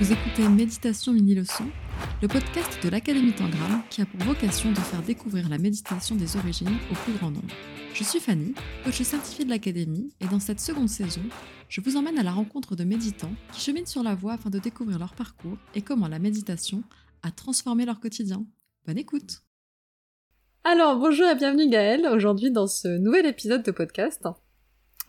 [0.00, 1.66] Vous écoutez Méditation Mini Leçon,
[2.22, 6.38] le podcast de l'Académie Tangram qui a pour vocation de faire découvrir la méditation des
[6.38, 7.52] origines au plus grand nombre.
[7.92, 11.20] Je suis Fanny, coach certifiée de l'Académie, et dans cette seconde saison,
[11.68, 14.58] je vous emmène à la rencontre de méditants qui cheminent sur la voie afin de
[14.58, 16.82] découvrir leur parcours et comment la méditation
[17.22, 18.46] a transformé leur quotidien.
[18.86, 19.42] Bonne écoute
[20.64, 24.26] Alors bonjour et bienvenue Gaëlle, aujourd'hui dans ce nouvel épisode de podcast.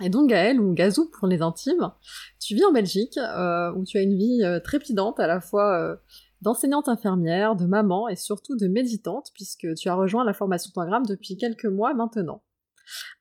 [0.02, 1.92] Et donc Gaëlle, ou Gazou pour les intimes,
[2.40, 5.78] tu vis en Belgique, euh, où tu as une vie euh, trépidante à la fois
[5.78, 5.96] euh,
[6.42, 11.06] d'enseignante infirmière, de maman et surtout de méditante, puisque tu as rejoint la formation Tangram
[11.06, 12.42] depuis quelques mois maintenant.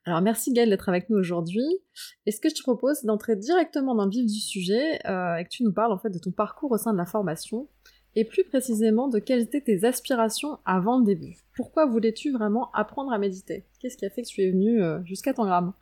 [0.05, 1.65] Alors merci Gaëlle d'être avec nous aujourd'hui.
[2.25, 5.43] Et ce que je te propose, c'est d'entrer directement dans le vif du sujet et
[5.43, 7.69] que tu nous parles en fait de ton parcours au sein de la formation,
[8.15, 11.37] et plus précisément de quelles étaient tes aspirations avant le début?
[11.55, 13.65] Pourquoi voulais-tu vraiment apprendre à méditer?
[13.79, 15.73] Qu'est-ce qui a fait que tu es venue jusqu'à Tangram?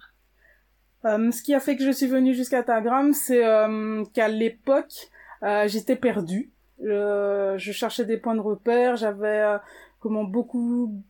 [1.06, 5.10] Euh, ce qui a fait que je suis venue jusqu'à Tagram, c'est euh, qu'à l'époque,
[5.44, 6.52] euh, j'étais perdue.
[6.80, 9.58] je cherchais des points de repère, j'avais
[10.00, 11.04] comment beaucoup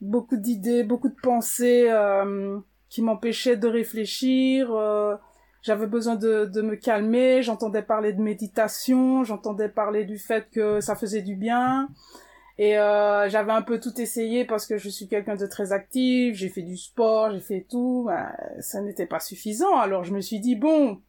[0.00, 1.88] beaucoup d'idées, beaucoup de pensées
[2.88, 4.72] qui m'empêchaient de réfléchir.
[5.62, 7.42] j'avais besoin de, de me calmer.
[7.42, 11.88] J'entendais parler de méditation, j'entendais parler du fait que ça faisait du bien.
[12.62, 16.36] Et euh, j'avais un peu tout essayé parce que je suis quelqu'un de très actif,
[16.36, 18.30] j'ai fait du sport, j'ai fait tout, ben,
[18.60, 19.78] ça n'était pas suffisant.
[19.78, 21.00] Alors je me suis dit, bon,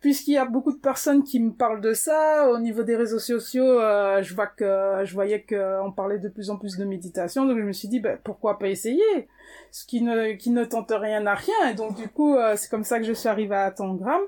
[0.00, 3.18] puisqu'il y a beaucoup de personnes qui me parlent de ça, au niveau des réseaux
[3.18, 7.46] sociaux, euh, je vois que je voyais qu'on parlait de plus en plus de méditation,
[7.46, 9.30] donc je me suis dit, ben, pourquoi pas essayer?
[9.70, 11.70] Ce qui ne, qui ne tente rien à rien.
[11.70, 14.20] Et donc du coup, euh, c'est comme ça que je suis arrivée à Tangram,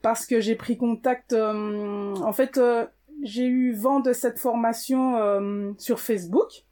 [0.00, 2.58] parce que j'ai pris contact, en fait
[3.22, 6.64] j'ai eu vent de cette formation euh, sur Facebook.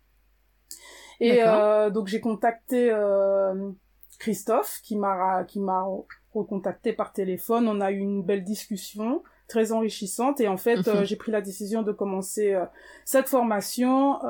[1.20, 3.70] Et euh, donc j'ai contacté euh,
[4.19, 5.87] Christophe qui m'a qui m'a
[6.34, 7.69] recontacté par téléphone.
[7.69, 11.05] On a eu une belle discussion très enrichissante et en fait mhm.
[11.05, 12.57] j'ai pris la décision de commencer
[13.05, 14.20] cette formation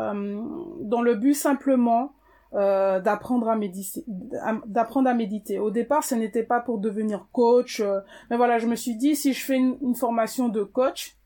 [0.81, 2.15] dans le but simplement
[2.53, 4.03] d'apprendre à méditer
[4.65, 7.83] d'apprendre à méditer au départ ce n'était pas pour devenir coach
[8.31, 11.20] mais voilà je me suis dit si je fais une formation de coach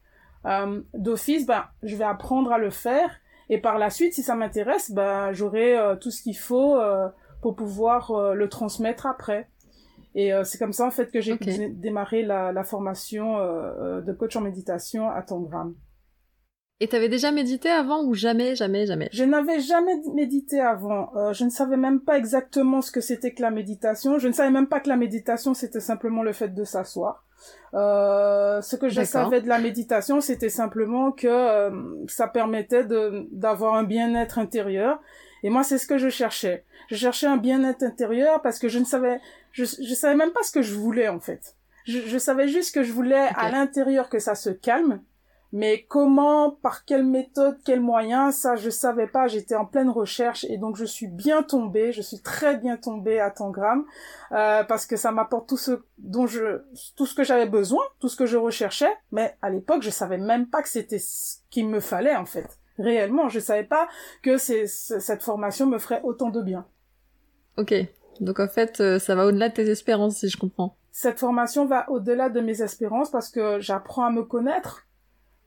[0.47, 3.11] euh, d'office, ben, je vais apprendre à le faire.
[3.51, 7.09] Et par la suite, si ça m'intéresse, ben, j'aurai euh, tout ce qu'il faut euh,
[7.43, 9.49] pour pouvoir le transmettre après.
[10.15, 11.37] Et c'est comme ça, en fait, que j'ai
[11.71, 15.75] démarré la, la formation de coach en méditation à Tangram.
[16.81, 19.11] Et t'avais déjà médité avant ou jamais, jamais, jamais?
[19.13, 21.11] Je n'avais jamais médité avant.
[21.33, 24.19] je ne savais même pas exactement ce que c'était que la méditation.
[24.19, 27.27] Je ne savais même pas que la méditation, c'était simplement le fait de s'asseoir.
[27.75, 31.71] Euh, ce que je savais de la méditation, c'était simplement que euh,
[32.07, 32.85] ça permettait
[33.33, 35.01] d'avoir un bien-être intérieur.
[35.43, 36.65] Et moi, c'est ce que je cherchais.
[36.89, 39.21] Je cherchais un bien-être intérieur parce que je ne savais,
[39.53, 41.57] je, je savais même pas ce que je voulais en fait.
[41.85, 45.01] Je, je savais juste que je voulais à l'intérieur que ça se calme
[45.55, 50.45] mais comment, par quelle méthode, quel moyen, ça je savais pas, j'étais en pleine recherche
[50.51, 53.85] et donc je suis bien tombée, je suis très bien tombée à Tangram
[54.33, 56.63] euh, parce que ça m'apporte tout ce dont je
[56.97, 60.19] tout ce que j'avais besoin, tout ce que je recherchais, mais à l'époque je savais
[60.19, 62.59] même pas que c'était ce qu'il me fallait en fait.
[62.77, 63.87] Réellement, je savais pas
[64.23, 66.67] que c'est, cette formation me ferait autant de bien.
[67.59, 67.73] Ok,
[68.19, 70.77] donc en fait euh, ça va au-delà de tes espérances si je comprends.
[70.91, 74.84] Cette formation va au-delà de mes espérances parce que j'apprends à me connaître,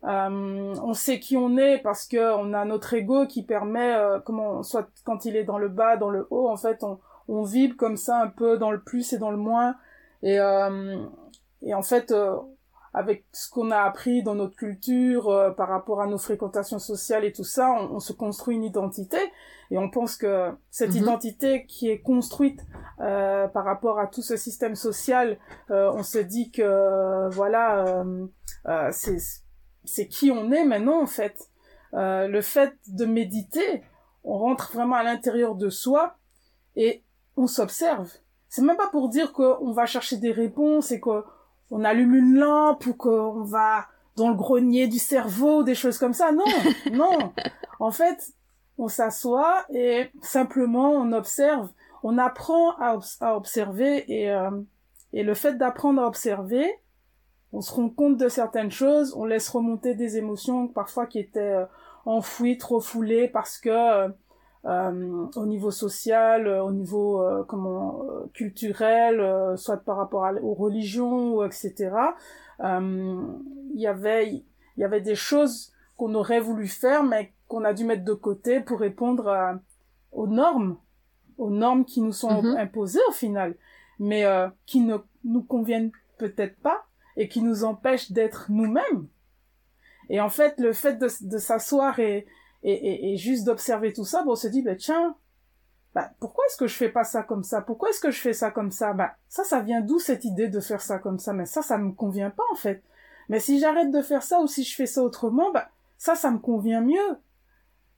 [0.08, 4.20] euh, on sait qui on est parce que on a notre ego qui permet, euh,
[4.20, 7.44] comment, soit quand il est dans le bas, dans le haut, en fait, on, on
[7.44, 9.76] vibre comme ça un peu dans le plus et dans le moins.
[10.24, 10.98] Et, euh,
[11.62, 12.14] et en fait,
[12.94, 17.34] avec ce qu'on a appris dans notre culture par rapport à nos fréquentations sociales et
[17.34, 19.18] tout ça, on, se construit une identité
[19.72, 21.04] et on pense que cette mhm.
[21.04, 22.62] identité qui est construite
[22.98, 25.38] par rapport à tout ce système social,
[25.70, 28.04] on se dit que voilà,
[28.92, 29.18] c'est
[29.88, 31.50] c'est qui on est maintenant en fait.
[31.94, 33.84] Euh, le fait de méditer,
[34.24, 36.18] on rentre vraiment à l'intérieur de soi
[36.76, 37.04] et
[37.38, 38.12] on s'observe.
[38.50, 41.24] C'est même pas pour dire qu'on va chercher des réponses et qu'on
[41.84, 46.32] allume une lampe ou qu'on va dans le grenier du cerveau, des choses comme ça.
[46.32, 46.46] Non,
[46.92, 47.34] non.
[47.80, 48.34] En fait,
[48.78, 51.70] on s'assoit et simplement on observe.
[52.04, 52.98] On apprend à,
[53.36, 54.52] observer et, euh,
[55.14, 56.68] et le fait d'apprendre à observer,
[57.54, 61.40] on se rend compte de certaines choses, on laisse remonter des émotions parfois qui étaient
[61.40, 61.66] euh,
[62.06, 64.10] enfouies, trop foulées parce que euh,
[64.66, 68.02] euh, au niveau social, au niveau comment
[68.34, 71.92] culturel, soit par rapport aux religions ou etc.
[72.60, 73.40] Il
[73.76, 74.44] y avait il
[74.78, 78.60] y avait des choses qu'on aurait voulu faire mais qu'on a dû mettre de côté
[78.60, 79.58] pour répondre
[80.12, 80.78] aux normes,
[81.38, 82.58] aux normes qui nous sont mm-hmm.
[82.58, 83.56] imposées au final,
[84.00, 84.26] mais
[84.66, 89.08] qui ne nous conviennent peut-être pas et qui nous empêche d'être nous-mêmes.
[90.10, 92.26] Et en fait, le fait de, s'asseoir et,
[92.64, 95.16] et, et, juste d'observer tout ça, bon, on se dit, bah, tiens,
[96.20, 97.62] pourquoi est-ce que je fais pas ça comme ça?
[97.62, 98.94] Pourquoi est-ce que je fais ça comme ça?
[98.94, 101.34] Bah, ça, ça vient d'où cette idée de faire ça comme ça?
[101.34, 102.84] Mais ça, ça me convient pas, en fait.
[103.30, 106.32] Mais si j'arrête de faire ça ou si je fais ça autrement, bah, ça, ça
[106.32, 107.18] me convient mieux.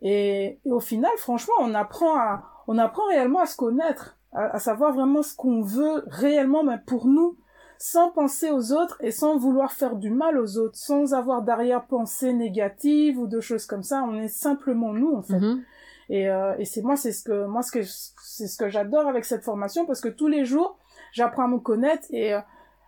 [0.01, 4.55] Et, et au final, franchement, on apprend à, on apprend réellement à se connaître, à,
[4.55, 7.37] à savoir vraiment ce qu'on veut réellement, mais pour nous
[7.81, 12.33] sans penser aux autres et sans vouloir faire du mal aux autres, sans avoir d'arrière-pensée
[12.33, 14.03] négative ou de choses comme ça.
[14.03, 15.39] On est simplement nous, en fait.
[15.39, 15.63] Mhm.
[16.09, 19.07] Et, euh, et c'est moi, c'est ce que moi, ce que c'est ce que j'adore
[19.07, 20.77] avec cette formation parce que tous les jours,
[21.13, 22.41] j'apprends à me connaître et euh,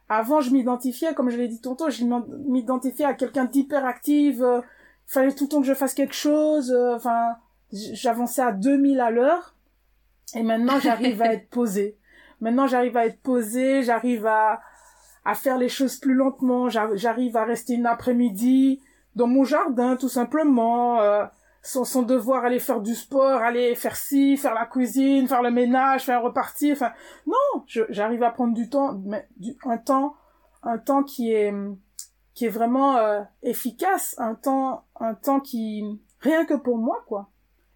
[0.09, 2.03] avant, je m'identifiais, comme je l'ai dit tantôt, je
[2.49, 4.41] m'identifiais à quelqu'un d'hyperactif.
[4.41, 4.59] Euh,
[5.07, 6.75] fallait tout le temps que je fasse quelque chose.
[6.95, 7.35] Enfin,
[7.71, 9.55] j'avançais à 2000 à l'heure.
[10.35, 11.97] Et maintenant, j'arrive à être posée.
[12.41, 14.61] Maintenant, j'arrive à être posée, j'arrive à,
[15.25, 16.69] à faire les choses plus lentement.
[16.69, 18.81] J'arrive à rester une après-midi
[19.15, 21.25] dans mon jardin, tout simplement, euh,
[21.61, 25.51] sans, sans, devoir aller faire du sport, aller faire ci, faire la cuisine, faire le
[25.51, 26.73] ménage, faire repartir.
[26.73, 26.91] Enfin,
[27.27, 30.15] non, j'arrive à prendre du temps, mais du, un temps,
[30.63, 31.53] un temps qui est
[32.33, 35.83] qui est vraiment euh, efficace, un temps, un temps qui
[36.21, 37.29] rien que pour moi, quoi.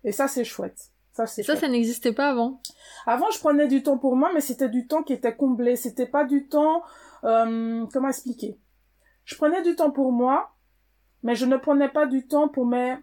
[0.04, 0.92] Et ça, c'est chouette.
[1.12, 2.62] Ça, c'est ça, ça n'existait pas avant.
[3.06, 5.76] Avant, je prenais du temps pour moi, mais c'était du temps qui était comblé.
[5.76, 6.84] C'était pas du temps
[7.26, 8.60] euh, comment expliquer?
[9.24, 10.52] Je prenais du temps pour moi,
[11.24, 12.96] mais je ne prenais pas du temps pour mes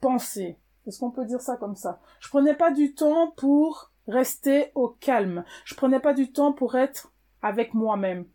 [0.00, 0.58] pensées.
[0.86, 2.00] Est-ce qu'on peut dire ça comme ça?
[2.20, 5.44] Je prenais pas du temps pour rester au calme.
[5.64, 7.12] Je prenais pas du temps pour être
[7.42, 8.26] avec moi-même.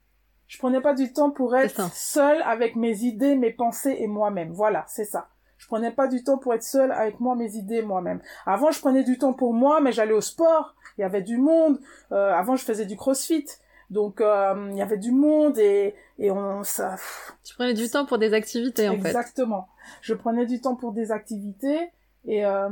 [0.47, 4.51] Je prenais pas du temps pour être seul avec mes idées, mes pensées et moi-même.
[4.51, 5.29] Voilà, c'est ça.
[5.57, 8.19] Je prenais pas du temps pour être seul avec moi, mes idées, moi-même.
[8.45, 10.75] Avant, je prenais du temps pour moi, mais j'allais au sport.
[10.97, 11.79] Il y avait du monde.
[12.11, 13.45] Euh, avant, je faisais du crossfit.
[13.91, 16.95] Donc euh, il y avait du monde et, et on ça.
[17.43, 19.09] Tu prenais du temps pour des activités en fait.
[19.09, 19.67] Exactement.
[20.01, 21.91] Je prenais du temps pour des activités
[22.23, 22.69] et euh,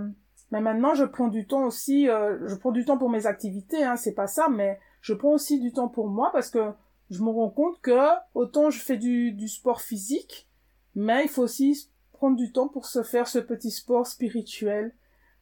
[0.52, 2.08] mais maintenant je prends du temps aussi.
[2.08, 5.34] Euh, je prends du temps pour mes activités, hein, c'est pas ça, mais je prends
[5.34, 6.72] aussi du temps pour moi parce que
[7.10, 8.00] je me rends compte que
[8.34, 10.48] autant je fais du, du sport physique,
[10.96, 14.96] mais il faut aussi prendre du temps pour se faire ce petit sport spirituel.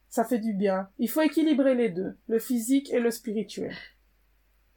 [0.10, 0.90] Ça fait du bien.
[0.98, 3.76] Il faut équilibrer les deux, le physique et le spirituel.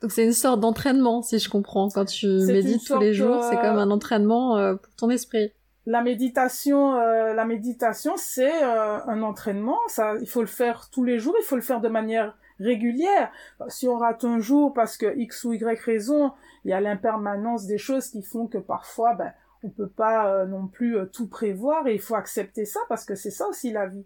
[0.01, 1.89] Donc c'est une sorte d'entraînement, si je comprends.
[1.91, 5.53] Quand tu médites tous les jours, c'est comme un entraînement euh, pour ton esprit.
[5.87, 9.79] La méditation, euh, la méditation, c'est euh, un entraînement.
[9.89, 11.35] Ça, il faut le faire tous les jours.
[11.39, 13.31] Il faut le faire de manière régulière.
[13.69, 16.33] Si on rate un jour parce que X ou Y raison,
[16.65, 19.33] il y a l'impermanence des choses qui font que parfois, ben,
[19.63, 23.31] on peut pas non plus tout prévoir et il faut accepter ça parce que c'est
[23.31, 24.05] ça aussi la vie,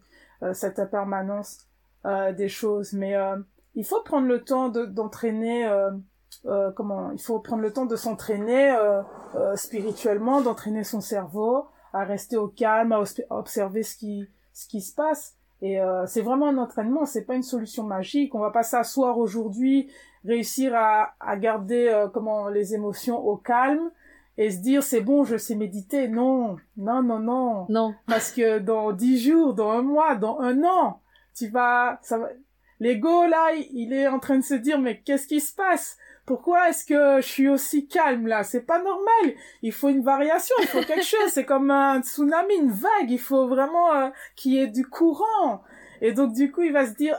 [0.53, 1.67] cette impermanence
[2.37, 2.93] des choses.
[2.93, 3.17] Mais
[3.75, 5.91] il faut prendre le temps d'entraîner euh,
[6.47, 8.77] euh, comment il faut prendre le temps de s'entraîner
[9.35, 14.81] euh, spirituellement d'entraîner son cerveau à rester au calme à, observer ce qui ce qui
[14.81, 15.37] se passe.
[15.63, 18.35] Et euh, c'est vraiment un entraînement c'est pas une solution magique.
[18.35, 19.91] On va pas s'asseoir aujourd'hui
[20.25, 23.91] réussir à, à garder euh, comment les émotions au calme
[24.37, 26.09] et se dire c'est bon je sais méditer.
[26.09, 27.67] Non non non non.
[27.69, 27.95] Non.
[28.07, 31.01] Parce que dans dix jours dans un mois dans un an
[31.35, 32.29] tu vas ça va
[32.85, 35.97] L'ego, là, il est en train de se dire, mais qu'est-ce qui se passe?
[36.27, 38.45] Pourquoi est-ce que je suis aussi calme là?
[38.45, 39.35] C'est pas normal.
[39.63, 41.31] Il faut une variation, il faut quelque chose.
[41.31, 43.11] C'est comme un tsunami, une vague.
[43.11, 45.63] Il faut vraiment euh, qu'il y ait du courant.
[46.03, 47.19] Et donc du coup, il va se dire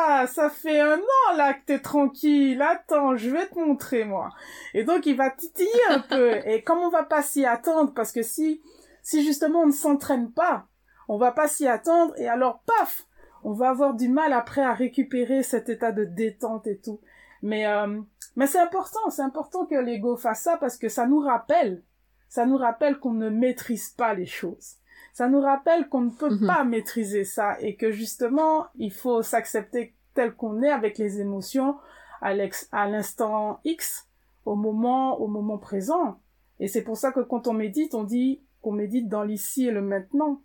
[0.00, 2.60] ah, ça fait un an là que t'es tranquille.
[2.60, 4.30] Attends, je vais te montrer moi.
[4.74, 6.40] Et donc il va titiller un peu.
[6.46, 8.60] Et comme on va pas s'y attendre, parce que si
[9.04, 10.66] si justement on ne s'entraîne pas,
[11.08, 12.12] on va pas s'y attendre.
[12.18, 13.06] Et alors paf,
[13.46, 17.00] on va avoir du mal après à récupérer cet état de détente et tout.
[17.42, 18.00] Mais euh,
[18.34, 21.84] mais c'est important, c'est important que l'ego fasse ça parce que ça nous rappelle,
[22.28, 24.78] ça nous rappelle qu'on ne maîtrise pas les choses.
[25.12, 26.46] Ça nous rappelle qu'on ne peut mhm.
[26.48, 31.76] pas maîtriser ça et que justement, il faut s'accepter tel qu'on est avec les émotions
[32.20, 34.08] à l'instant X,
[34.44, 36.18] au moment, au moment présent.
[36.58, 39.70] Et c'est pour ça que quand on médite, on dit qu'on médite dans l'ici et
[39.70, 40.42] le maintenant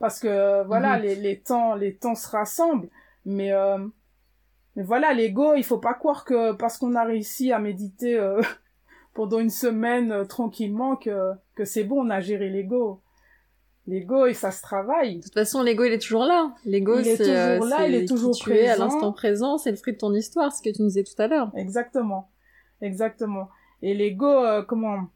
[0.00, 1.02] parce que voilà mhm.
[1.04, 2.88] les, les temps les temps se rassemblent.
[3.24, 3.78] Mais euh,
[4.74, 8.40] mais voilà l'ego il faut pas croire que parce qu'on a réussi à méditer euh,
[9.14, 13.02] pendant une semaine euh, tranquillement que que c'est bon on a géré l'ego.
[13.86, 15.16] L'ego et ça se travaille.
[15.16, 16.54] De toute façon l'ego il est toujours là.
[16.64, 19.98] L'ego c'est toujours là il est toujours présent à l'instant présent c'est le fruit de
[19.98, 21.52] ton histoire ce que tu nous disais tout à l'heure.
[21.54, 22.30] Exactement.
[22.80, 23.50] Exactement.
[23.82, 25.08] Et l'ego comment?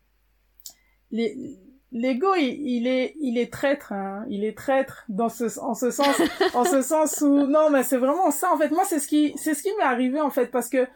[1.10, 1.58] Les
[1.94, 4.26] l'ego il, est il est traître hein.
[4.28, 6.20] il est traître dans ce en ce sens
[6.54, 9.32] en ce sens où non mais c'est vraiment ça en fait moi c'est ce qui
[9.36, 10.86] c'est ce qui m'est arrivé en fait parce que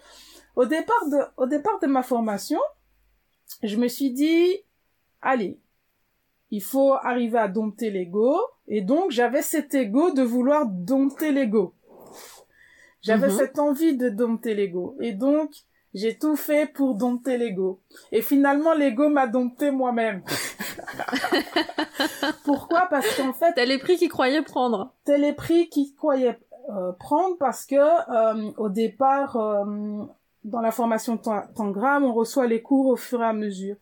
[0.56, 2.60] au départ de au départ de ma formation
[3.62, 4.56] je me suis dit
[5.22, 5.58] allez
[6.50, 8.38] il faut arriver à dompter l'ego.
[8.66, 11.74] Et donc, j'avais cet ego de vouloir dompter l'ego.
[13.02, 13.36] J'avais mhm.
[13.36, 14.96] cette envie de dompter l'ego.
[15.00, 15.50] Et donc,
[15.94, 17.80] j'ai tout fait pour dompter l'ego.
[18.12, 20.22] Et finalement, l'ego m'a dompté moi-même.
[22.44, 22.86] Pourquoi?
[22.90, 23.52] Parce qu'en fait...
[23.54, 24.92] T'as les prix qu'il croyait prendre.
[25.04, 26.38] T'as les prix qu'il croyait
[26.70, 30.04] euh, prendre parce que euh, au départ, euh,
[30.44, 33.76] dans la formation Tangram, on reçoit les cours au fur et à mesure.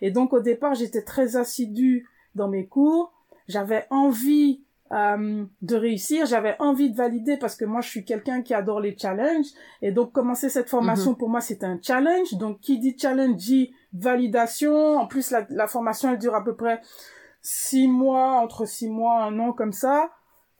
[0.00, 3.12] Et donc au départ, j'étais très assidue dans mes cours.
[3.48, 4.62] J'avais envie
[4.92, 8.80] euh, de réussir, j'avais envie de valider parce que moi je suis quelqu'un qui adore
[8.80, 9.46] les challenges
[9.82, 11.16] et donc commencer cette formation mhm.
[11.16, 12.34] pour moi c'est un challenge.
[12.34, 14.96] Donc qui dit challenge dit validation.
[14.98, 16.80] En plus la, la formation elle dure à peu près
[17.42, 20.10] six mois, entre six mois, un an comme ça.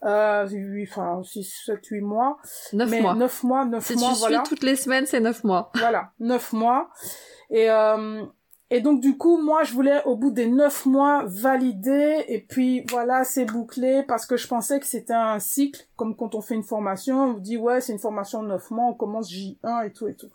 [0.03, 2.39] Euh, oui, enfin, 6, 7, 8 mois.
[2.73, 3.15] 9 mois.
[3.15, 5.71] 9 mois, 9 si mois, tu suis toutes les semaines, c'est 9 mois.
[5.75, 6.89] Voilà, 9 mois.
[7.51, 8.25] Et, euh,
[8.73, 12.25] et donc, du coup, moi, je voulais, au bout des 9 mois, valider.
[12.29, 15.89] Et puis, voilà, c'est bouclé parce que je pensais que c'était un cycle.
[15.97, 18.71] Comme quand on fait une formation, on vous dit, ouais, c'est une formation de 9
[18.71, 20.31] mois, on commence J1 et tout et tout.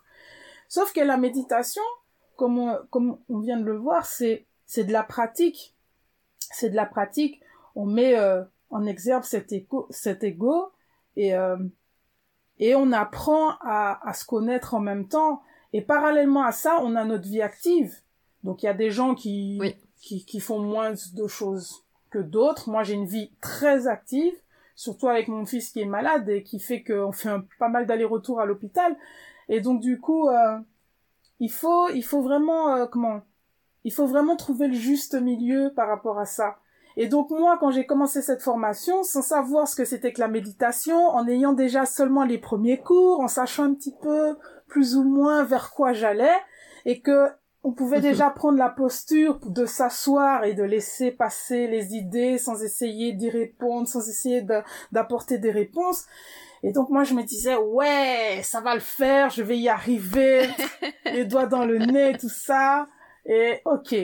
[0.68, 1.82] Sauf que la méditation,
[2.36, 5.74] comme on, comme on vient de le voir, c'est, c'est de la pratique.
[6.40, 7.40] C'est de la pratique.
[7.74, 10.72] On met, euh, on exerce cet, égo, cet ego
[11.16, 11.58] et, euh,
[12.60, 15.42] et on apprend à, à se connaître en même temps.
[15.72, 18.02] Et parallèlement à ça, on a notre vie active.
[18.46, 19.60] Donc il y a des gens qui,
[20.00, 22.70] qui, qui font moins de choses que d'autres.
[22.70, 24.34] Moi, j'ai une vie très active,
[24.76, 27.88] surtout avec mon fils qui est malade et qui fait qu'on fait un, pas mal
[27.88, 28.96] d'allers-retours à l'hôpital.
[29.50, 30.60] Et donc du coup, euh,
[31.40, 33.22] il faut, il faut vraiment, euh, comment,
[33.84, 36.58] il faut vraiment trouver le juste milieu par rapport à ça.
[36.98, 40.28] Et donc moi, quand j'ai commencé cette formation, sans savoir ce que c'était que la
[40.28, 44.38] méditation, en ayant déjà seulement les premiers cours, en sachant un petit peu
[44.68, 46.38] plus ou moins vers quoi j'allais,
[46.86, 47.28] et que
[47.66, 52.62] on pouvait déjà prendre la posture de s'asseoir et de laisser passer les idées sans
[52.62, 54.46] essayer d'y répondre, sans essayer
[54.92, 56.06] d'apporter des réponses.
[56.62, 60.48] Et donc moi je me disais ouais, ça va le faire, je vais y arriver,
[61.06, 62.88] les doigts dans le nez, tout ça.
[63.26, 63.96] Et ok.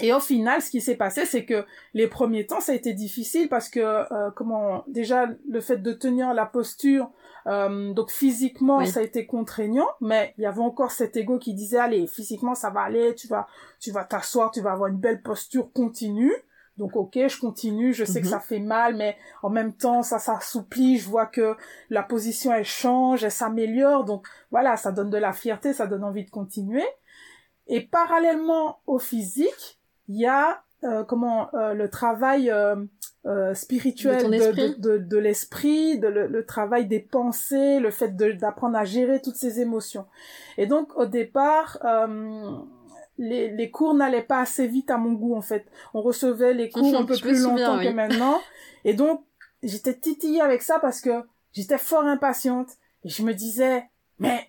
[0.00, 2.92] Et au final, ce qui s'est passé, c'est que les premiers temps, ça a été
[2.92, 7.10] difficile parce que, euh, comment, déjà, le fait de tenir la posture,
[7.48, 11.54] euh, donc physiquement, ça a été contraignant, mais il y avait encore cet ego qui
[11.54, 13.46] disait, allez, physiquement, ça va aller, tu vas,
[13.80, 16.32] tu vas t'asseoir, tu vas avoir une belle posture continue.
[16.76, 18.32] Donc ok, je continue, je sais que mhm.
[18.32, 21.56] ça fait mal, mais en même temps, ça s'assouplit, je vois que
[21.90, 26.04] la position, elle change, elle s'améliore, donc voilà, ça donne de la fierté, ça donne
[26.04, 26.86] envie de continuer.
[27.66, 32.76] Et parallèlement au physique, il y a euh, comment euh, le travail euh,
[33.26, 38.78] euh spirituel de, de, de, l'esprit, de, le, le, travail des pensées, le fait d'apprendre
[38.78, 40.06] à gérer toutes ces émotions.
[40.56, 42.52] Et donc au départ, euh,
[43.18, 45.66] les, les cours n'allaient pas assez vite à mon goût en fait.
[45.94, 48.40] On recevait les cours un peu plus longtemps que maintenant.
[48.84, 49.24] Et donc
[49.62, 52.68] j'étais titillée avec ça parce que j'étais fort impatiente.
[53.04, 53.84] Et je me disais,
[54.18, 54.48] mais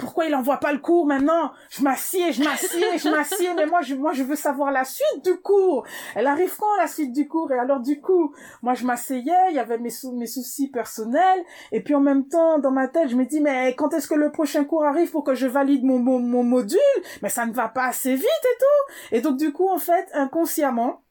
[0.00, 1.52] pourquoi il envoie pas le cours maintenant?
[1.68, 5.24] Je m'assieds, je m'assieds, je m'assieds, mais moi je, moi je veux savoir la suite
[5.24, 5.84] du cours.
[6.16, 7.52] Elle arrive quand la suite du cours?
[7.52, 11.82] Et alors du coup, moi je m'asseyais, il y avait mes, mes soucis personnels, et
[11.82, 14.32] puis en même temps dans ma tête je me dis mais quand est-ce que le
[14.32, 16.78] prochain cours arrive pour que je valide mon, mon, mon module?
[17.22, 19.16] Mais ça ne va pas assez vite et tout.
[19.16, 21.02] Et donc du coup en fait inconsciemment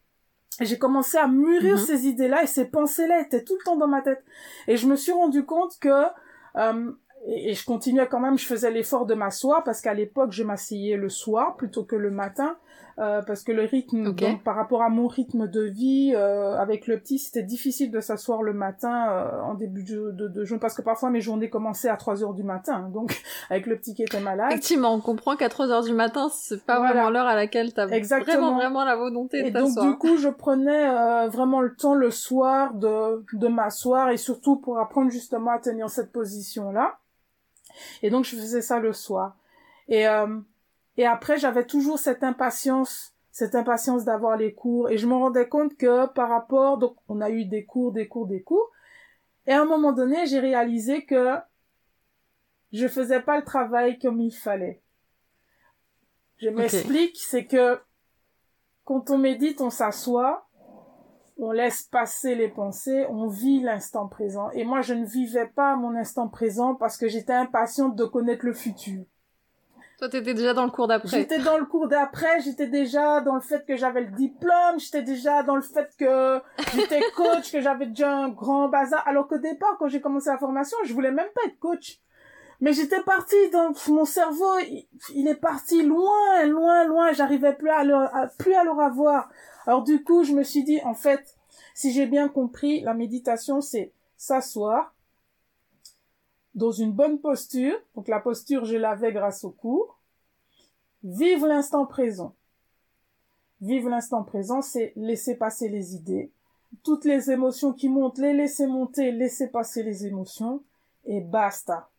[0.62, 1.82] j'ai commencé à mûrir mhm.
[1.86, 4.24] ces idées-là et ces pensées-là étaient tout le temps dans ma tête.
[4.68, 6.04] Et je me suis rendu compte que
[6.58, 6.92] euh,
[7.28, 10.98] et, je continuais quand même, je faisais l'effort de m'asseoir parce qu'à l'époque, je m'asseyais
[10.98, 12.58] le soir plutôt que le matin.
[13.00, 16.86] Euh, parce que le rythme, donc, par rapport à mon rythme de vie, euh, avec
[16.86, 20.60] le petit, c'était difficile de s'asseoir le matin euh, en début de, de, de journée,
[20.60, 23.78] parce que parfois mes journées commençaient à 3 heures du matin, hein, donc avec le
[23.78, 24.52] petit qui était malade.
[24.52, 27.86] Effectivement, on comprend qu'à 3 heures du matin, c'est pas vraiment l'heure à laquelle t'as
[27.86, 29.86] vraiment, vraiment la volonté de t'asseoir.
[29.86, 34.18] donc du coup, je prenais euh, vraiment le temps le soir de, de m'asseoir, et
[34.18, 36.98] surtout pour apprendre justement à tenir cette position-là.
[38.02, 39.36] Et donc je faisais ça le soir.
[39.88, 40.40] Et euh,
[40.98, 44.90] et après j'avais toujours cette impatience, cette impatience d'avoir les cours.
[44.90, 48.08] Et je me rendais compte que par rapport, donc on a eu des cours, des
[48.08, 48.72] cours, des cours.
[49.48, 51.36] Et à un moment donné, j'ai réalisé que
[52.72, 54.82] je faisais pas le travail comme il fallait.
[56.38, 57.80] Je m'explique, c'est que
[58.86, 60.49] quand on médite, on s'assoit,
[61.40, 64.50] on laisse passer les pensées, on vit l'instant présent.
[64.52, 68.46] Et moi, je ne vivais pas mon instant présent parce que j'étais impatiente de connaître
[68.46, 69.04] le futur.
[70.00, 71.10] Toi, t'étais déjà dans le cours d'après.
[71.18, 75.02] J'étais dans le cours d'après, j'étais déjà dans le fait que j'avais le diplôme, j'étais
[75.02, 76.40] déjà dans le fait que
[76.74, 79.06] j'étais coach, que j'avais déjà un grand bazar.
[79.08, 82.00] Alors qu'au départ, quand j'ai commencé la formation, je voulais même pas être coach.
[82.62, 84.58] Mais j'étais partie dans mon cerveau,
[85.14, 87.12] il, est parti loin, loin, loin.
[87.14, 87.96] J'arrivais plus à, le,
[88.38, 89.30] plus à le revoir.
[89.70, 91.38] Alors du coup, je me suis dit, en fait,
[91.76, 94.96] si j'ai bien compris, la méditation, c'est s'asseoir
[96.56, 97.76] dans une bonne posture.
[97.94, 100.00] Donc la posture, je l'avais grâce au cours.
[101.04, 102.34] Vivre l'instant présent.
[103.62, 106.32] Vivre l'instant présent, c'est laisser passer les idées.
[106.84, 110.64] Toutes les émotions qui montent, les laisser monter, laisser passer les émotions.
[111.06, 111.92] Et basta.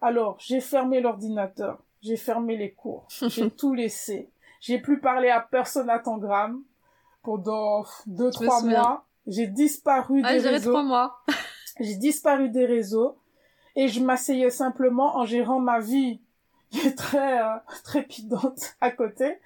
[0.00, 1.84] Alors, j'ai fermé l'ordinateur.
[2.00, 3.06] J'ai fermé les cours.
[3.10, 4.30] J'ai tout laissé.
[4.62, 6.64] J'ai plus parlé à personne à Tangram
[7.22, 9.06] pendant deux, trois mois.
[9.26, 10.70] J'ai disparu ah, des réseaux.
[10.70, 11.18] trois mois.
[11.80, 13.18] j'ai disparu des réseaux
[13.76, 16.20] et je m'asseyais simplement en gérant ma vie
[16.70, 19.38] qui est très euh, trépidante à côté.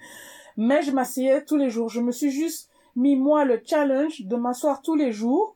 [0.57, 1.89] Mais je m'asseyais tous les jours.
[1.89, 5.55] Je me suis juste mis moi le challenge de m'asseoir tous les jours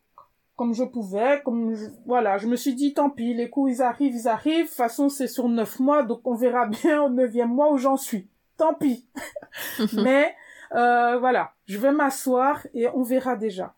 [0.59, 1.73] comme je pouvais, comme
[2.05, 4.75] voilà, je me suis dit tant pis, les coups ils arrivent, ils arrivent, de toute
[4.75, 8.27] façon c'est sur neuf mois, donc on verra bien au neuvième mois où j'en suis.
[8.57, 9.07] Tant pis.
[9.93, 10.35] Mais
[10.75, 13.75] euh, voilà, je vais m'asseoir et on verra déjà.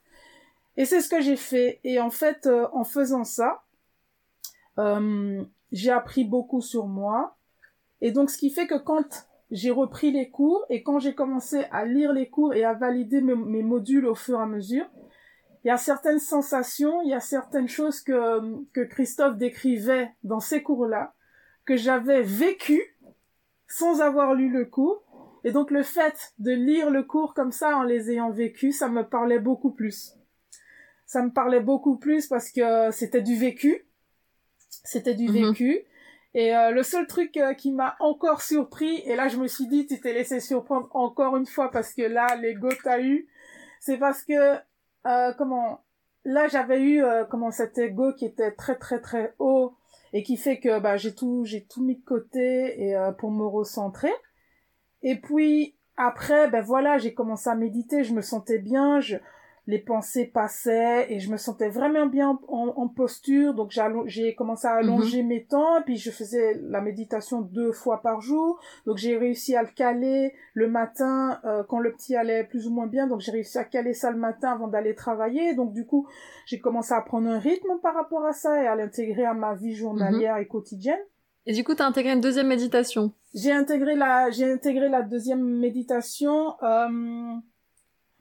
[0.77, 1.79] Et c'est ce que j'ai fait.
[1.83, 3.63] Et en fait, euh, en faisant ça,
[4.79, 7.38] euh, j'ai appris beaucoup sur moi.
[8.01, 11.65] Et donc, ce qui fait que quand j'ai repris les cours et quand j'ai commencé
[11.71, 14.86] à lire les cours et à valider mes, modules au fur et à mesure,
[15.63, 20.39] il y a certaines sensations, il y a certaines choses que, que Christophe décrivait dans
[20.39, 21.13] ces cours-là,
[21.65, 22.98] que j'avais vécues
[23.67, 25.03] sans avoir lu le cours.
[25.43, 28.89] Et donc le fait de lire le cours comme ça en les ayant vécus, ça
[28.89, 30.15] me parlait beaucoup plus
[31.12, 33.86] ça me parlait beaucoup plus parce que c'était du vécu.
[34.86, 35.50] C'était du mhm.
[35.50, 35.81] vécu.
[36.33, 39.67] Et euh, le seul truc euh, qui m'a encore surpris, et là je me suis
[39.67, 43.27] dit, tu t'es laissé surprendre encore une fois parce que là, l'ego t'a eu,
[43.81, 44.55] c'est parce que,
[45.05, 45.83] euh, comment,
[46.24, 49.74] là j'avais eu, comment, cet ego qui était très très très haut
[50.13, 53.45] et qui fait que bah, j'ai tout, j'ai tout mis de côté et pour me
[53.45, 54.13] recentrer.
[55.03, 59.17] Et puis après, ben voilà, j'ai commencé à méditer, je me sentais bien, je,
[59.67, 63.54] les pensées passaient et je me sentais vraiment bien en, posture.
[63.54, 63.71] Donc
[64.06, 65.30] j'ai commencé à allonger mhm.
[65.30, 68.60] mes temps, et puis je faisais la méditation deux fois par jour.
[68.86, 72.71] Donc j'ai réussi à le caler le matin euh, quand le petit allait plus ou
[72.71, 73.08] moins bien.
[73.08, 75.54] Donc j'ai réussi à caler ça le matin avant d'aller travailler.
[75.54, 76.08] Donc du coup
[76.45, 79.54] j'ai commencé à prendre un rythme par rapport à ça et à l'intégrer à ma
[79.54, 80.41] vie journalière mhm.
[80.41, 80.99] et quotidienne.
[81.45, 83.13] Et du coup, tu as intégré une deuxième méditation.
[83.34, 86.56] J'ai intégré la, j'ai intégré la deuxième méditation.
[86.63, 87.36] Euh,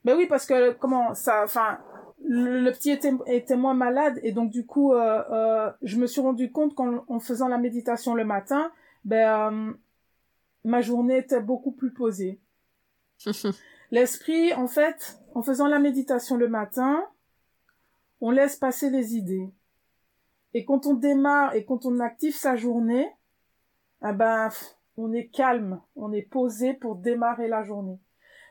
[0.04, 1.78] ben oui, parce que comment ça, enfin,
[2.24, 6.20] le, petit était, était moins malade et donc du coup, euh, euh, je me suis
[6.20, 8.70] rendu compte qu'en faisant la méditation le matin,
[9.04, 9.72] ben euh,
[10.64, 12.40] ma journée était beaucoup plus posée.
[13.90, 17.04] L'esprit, en fait, en faisant la méditation le matin,
[18.20, 19.50] on laisse passer les idées.
[20.54, 23.08] Et quand on démarre et quand on active sa journée,
[24.06, 24.48] eh ben,
[25.00, 27.98] on est calme, on est posé pour démarrer la journée.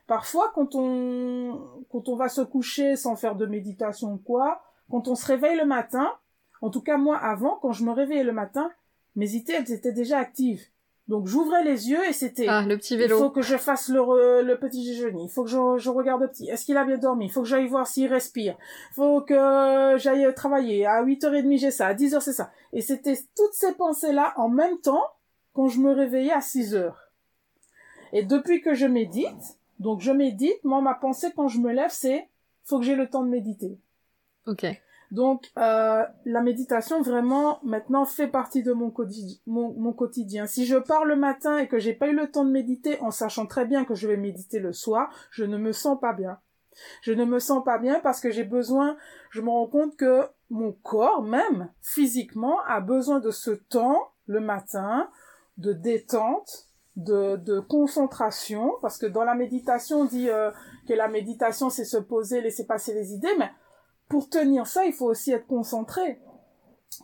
[0.08, 5.08] Parfois, quand on, quand on va se coucher sans faire de méditation ou quoi, quand
[5.08, 6.12] on se réveille le matin,
[6.62, 8.72] en tout cas moi avant, quand je me réveillais le matin,
[9.16, 10.66] mes idées elles étaient déjà actives.
[11.08, 13.18] Donc j'ouvrais les yeux et c'était ah, le petit vélo.
[13.18, 15.24] Il faut que je fasse le, le petit déjeuner.
[15.24, 16.48] Il faut que je, je regarde le petit.
[16.48, 18.56] Est-ce qu'il a bien dormi Il faut que j'aille voir s'il respire.
[18.92, 20.86] Il faut que j'aille travailler.
[20.86, 21.88] À 8h30 j'ai ça.
[21.88, 22.52] À 10h c'est ça.
[22.74, 25.04] Et c'était toutes ces pensées là en même temps
[25.60, 26.94] quand je me réveillais à 6h.
[28.14, 30.64] Et depuis que je médite, donc je médite.
[30.64, 32.30] Moi, ma pensée quand je me lève, c'est
[32.64, 33.78] faut que j'ai le temps de méditer.
[34.48, 34.66] Ok.
[35.12, 38.94] Donc euh, la méditation vraiment maintenant fait partie de mon,
[39.48, 40.46] mon, quotidien.
[40.46, 43.12] Si je pars le matin et que j'ai pas eu le temps de méditer, en
[43.12, 46.40] sachant très bien que je vais méditer le soir, je ne me sens pas bien.
[47.02, 48.96] Je ne me sens pas bien parce que j'ai besoin.
[49.30, 54.40] Je me rends compte que mon corps même physiquement a besoin de ce temps le
[54.40, 55.10] matin
[55.60, 60.52] de détente de, concentration, parce que dans la méditation, on dit euh,
[60.88, 63.50] que la méditation, c'est se poser, laisser passer les idées, mais
[64.10, 66.20] pour tenir ça, il faut aussi être concentré.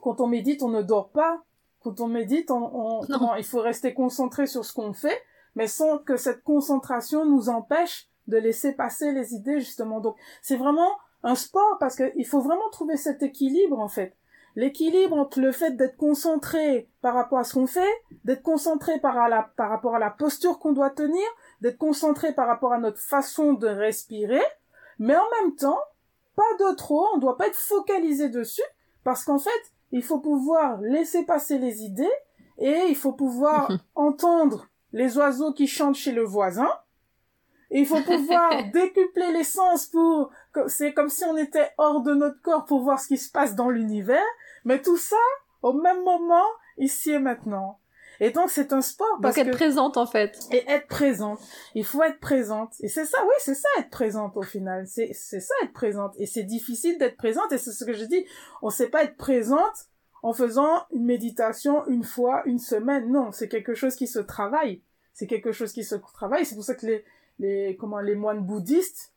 [0.01, 1.43] Quand on médite, on ne dort pas.
[1.81, 3.01] Quand on médite, on,
[3.37, 5.21] il faut rester concentré sur ce qu'on fait,
[5.55, 10.01] mais sans que cette concentration nous empêche de laisser passer les idées, justement.
[10.01, 10.91] Donc, c'est vraiment
[11.23, 14.15] un sport, parce qu'il faut vraiment trouver cet équilibre, en fait
[14.55, 19.15] l'équilibre entre le fait d'être concentré par rapport à ce qu'on fait, d'être concentré par,
[19.55, 21.25] par rapport à la posture qu'on doit tenir,
[21.61, 24.43] d'être concentré par rapport à notre façon de respirer,
[24.99, 25.79] mais en même temps,
[26.35, 28.61] pas de trop, on ne doit pas être focalisé dessus,
[29.03, 29.51] parce qu'en fait,
[29.91, 32.11] il faut pouvoir laisser passer les idées,
[32.57, 36.69] et il faut pouvoir entendre les oiseaux qui chantent chez le voisin,
[37.75, 40.31] et il faut pouvoir décupler les sens pour,
[40.67, 43.53] c'est comme si on était hors de notre corps pour voir ce qui se passe
[43.53, 44.23] dans l'univers,
[44.63, 45.17] mais tout ça,
[45.61, 46.45] au même moment,
[46.77, 47.79] ici et maintenant.
[48.21, 50.39] Et donc c'est un sport parce donc être présente en fait.
[50.53, 51.41] Et être présente.
[51.73, 52.71] Il faut être présente.
[52.79, 54.87] Et c'est ça, oui, c'est ça être présente au final.
[54.87, 56.13] C'est c'est ça être présente.
[56.17, 57.51] Et c'est difficile d'être présente.
[57.51, 58.25] Et c'est ce que je dis.
[58.61, 59.89] On sait pas être présente
[60.23, 63.11] en faisant une méditation une fois, une semaine.
[63.11, 64.81] Non, c'est quelque chose qui se travaille.
[65.13, 66.45] C'est quelque chose qui se travaille.
[66.45, 67.03] C'est pour ça que les
[67.39, 69.13] les comment les moines bouddhistes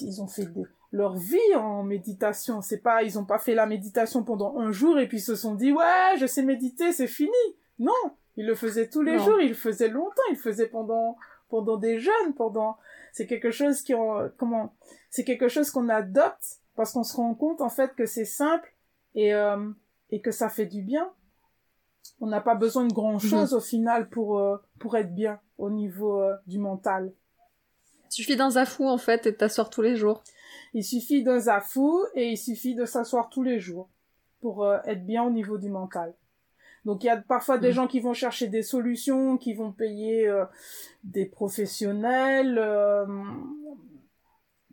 [0.00, 0.48] ils ont fait
[0.92, 2.60] leur vie en méditation.
[2.60, 5.54] C'est pas, ils ont pas fait la méditation pendant un jour et puis se sont
[5.54, 7.30] dit, ouais, je sais méditer, c'est fini.
[7.78, 7.92] Non.
[8.36, 11.16] Ils le faisaient tous les jours, ils le faisaient longtemps, ils le faisaient pendant,
[11.48, 12.78] pendant des jeunes, pendant,
[13.12, 13.92] c'est quelque chose qui,
[14.38, 14.74] comment,
[15.10, 18.72] c'est quelque chose qu'on adopte parce qu'on se rend compte, en fait, que c'est simple
[19.14, 19.68] et, euh,
[20.10, 21.10] et que ça fait du bien.
[22.20, 23.58] On n'a pas besoin de grand chose mhm.
[23.58, 27.12] au final pour, euh, pour être bien au niveau euh, du mental.
[28.12, 30.22] Il suffit d'un zafou en fait et de t'asseoir tous les jours.
[30.74, 33.88] Il suffit d'un zafou et il suffit de s'asseoir tous les jours
[34.42, 36.14] pour euh, être bien au niveau du mental.
[36.84, 37.72] Donc il y a parfois des mm.
[37.72, 40.44] gens qui vont chercher des solutions, qui vont payer euh,
[41.04, 42.58] des professionnels.
[42.58, 43.06] Euh,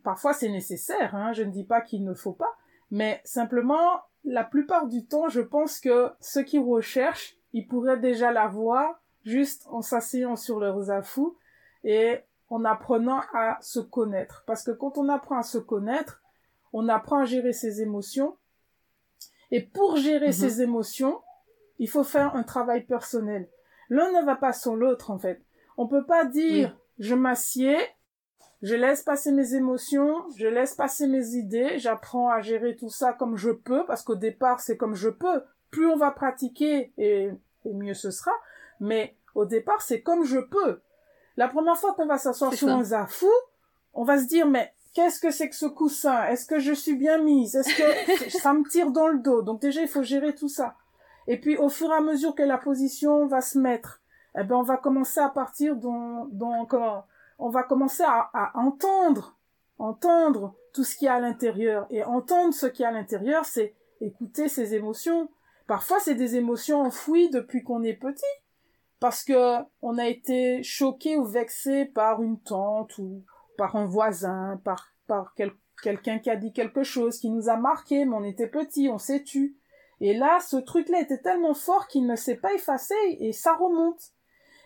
[0.04, 2.58] parfois c'est nécessaire, hein, je ne dis pas qu'il ne faut pas,
[2.90, 8.32] mais simplement la plupart du temps, je pense que ceux qui recherchent, ils pourraient déjà
[8.32, 11.38] l'avoir juste en s'asseyant sur leurs affous
[11.84, 14.44] et en apprenant à se connaître.
[14.46, 16.22] Parce que quand on apprend à se connaître,
[16.72, 18.36] on apprend à gérer ses émotions.
[19.50, 20.32] Et pour gérer mhm.
[20.32, 21.20] ses émotions,
[21.78, 23.48] il faut faire un travail personnel.
[23.88, 25.42] L'un ne va pas sans l'autre, en fait.
[25.76, 27.78] On peut pas dire, je m'assieds,
[28.62, 33.12] je laisse passer mes émotions, je laisse passer mes idées, j'apprends à gérer tout ça
[33.12, 35.42] comme je peux, parce qu'au départ, c'est comme je peux.
[35.70, 37.30] Plus on va pratiquer, et
[37.64, 38.32] mieux ce sera.
[38.80, 40.80] Mais au départ, c'est comme je peux.
[41.36, 43.30] La première fois qu'on va s'asseoir sur un zafou,
[43.94, 46.24] on va se dire, mais qu'est-ce que c'est que ce coussin?
[46.26, 47.56] Est-ce que je suis bien mise?
[47.56, 49.42] Est-ce que ça me tire dans le dos?
[49.42, 50.76] Donc déjà, il faut gérer tout ça.
[51.26, 54.02] Et puis, au fur et à mesure que la position va se mettre,
[54.38, 57.04] eh ben, on va commencer à partir dans, dans comment
[57.38, 59.36] On va commencer à, à entendre,
[59.78, 61.86] entendre tout ce qui est à l'intérieur.
[61.90, 65.28] Et entendre ce qui est à l'intérieur, c'est écouter ses émotions.
[65.66, 68.24] Parfois, c'est des émotions enfouies depuis qu'on est petit
[69.00, 73.24] parce que on a été choqué ou vexé par une tante ou
[73.56, 75.34] par un voisin, par, par
[75.82, 78.98] quelqu'un qui a dit quelque chose qui nous a marqué, mais on était petit, on
[78.98, 79.56] s'est tu.
[80.00, 84.00] Et là, ce truc-là était tellement fort qu'il ne s'est pas effacé et ça remonte.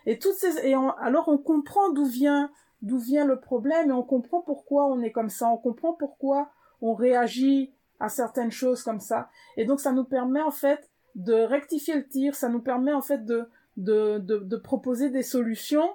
[0.05, 4.03] Et toutes ces, et alors on comprend d'où vient, d'où vient le problème et on
[4.03, 8.99] comprend pourquoi on est comme ça, on comprend pourquoi on réagit à certaines choses comme
[8.99, 9.29] ça.
[9.57, 13.01] Et donc ça nous permet en fait de rectifier le tir, ça nous permet en
[13.01, 15.89] fait de, de, de, de proposer des solutions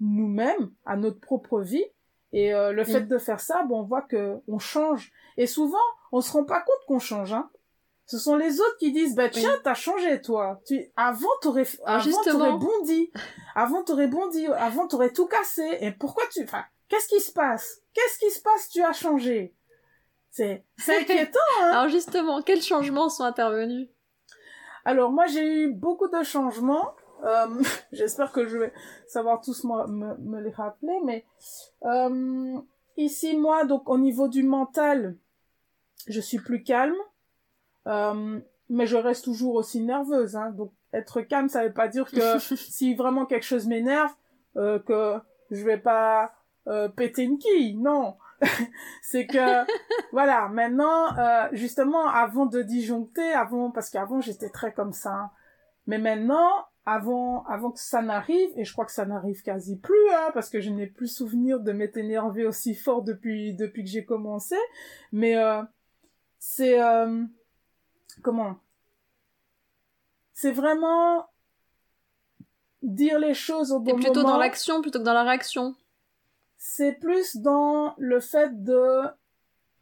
[0.00, 1.84] nous-mêmes à notre propre vie.
[2.32, 5.12] Et euh, le fait de faire ça, bon, on voit que on change.
[5.36, 5.78] Et souvent,
[6.12, 7.32] on se rend pas compte qu'on change.
[7.32, 7.50] Hein.
[8.06, 10.60] Ce sont les autres qui disent, bah tiens, t'as changé toi.
[10.66, 13.10] Tu avant t'aurais, ah, avant t'aurais bondi,
[13.54, 15.78] avant t'aurais bondi, avant t'aurais tout cassé.
[15.80, 17.82] Et pourquoi tu, enfin, qu'est-ce qui se passe?
[17.94, 18.68] Qu'est-ce qui se passe?
[18.68, 19.54] Tu as changé.
[20.30, 21.38] C'est, c'est inquiétant.
[21.60, 23.88] Hein Alors justement, quels changements sont intervenus?
[24.84, 26.94] Alors moi j'ai eu beaucoup de changements.
[27.24, 27.62] Euh,
[27.92, 28.72] J'espère que je vais
[29.06, 31.24] savoir tous me, me, les rappeler, mais
[31.84, 32.58] euh,
[32.96, 35.16] ici moi donc au niveau du mental,
[36.06, 36.96] je suis plus calme,
[37.86, 40.36] euh, mais je reste toujours aussi nerveuse.
[40.36, 44.12] Hein, donc être calme, ça veut pas dire que si vraiment quelque chose m'énerve,
[44.56, 46.32] euh, que je vais pas
[46.66, 47.76] euh, péter une quille.
[47.76, 48.16] Non,
[49.02, 49.64] c'est que
[50.12, 55.30] voilà maintenant euh, justement avant de disjoncter avant parce qu'avant j'étais très comme ça hein.
[55.86, 56.50] mais maintenant
[56.86, 60.48] avant avant que ça n'arrive et je crois que ça n'arrive quasi plus hein, parce
[60.48, 64.56] que je n'ai plus souvenir de m'être énervé aussi fort depuis depuis que j'ai commencé
[65.12, 65.62] mais euh,
[66.38, 67.24] c'est euh,
[68.22, 68.56] comment?
[70.32, 71.26] C'est vraiment
[72.82, 74.02] dire les choses au bon moment.
[74.02, 75.74] plutôt dans l'action plutôt que dans la réaction
[76.62, 79.04] c'est plus dans le fait de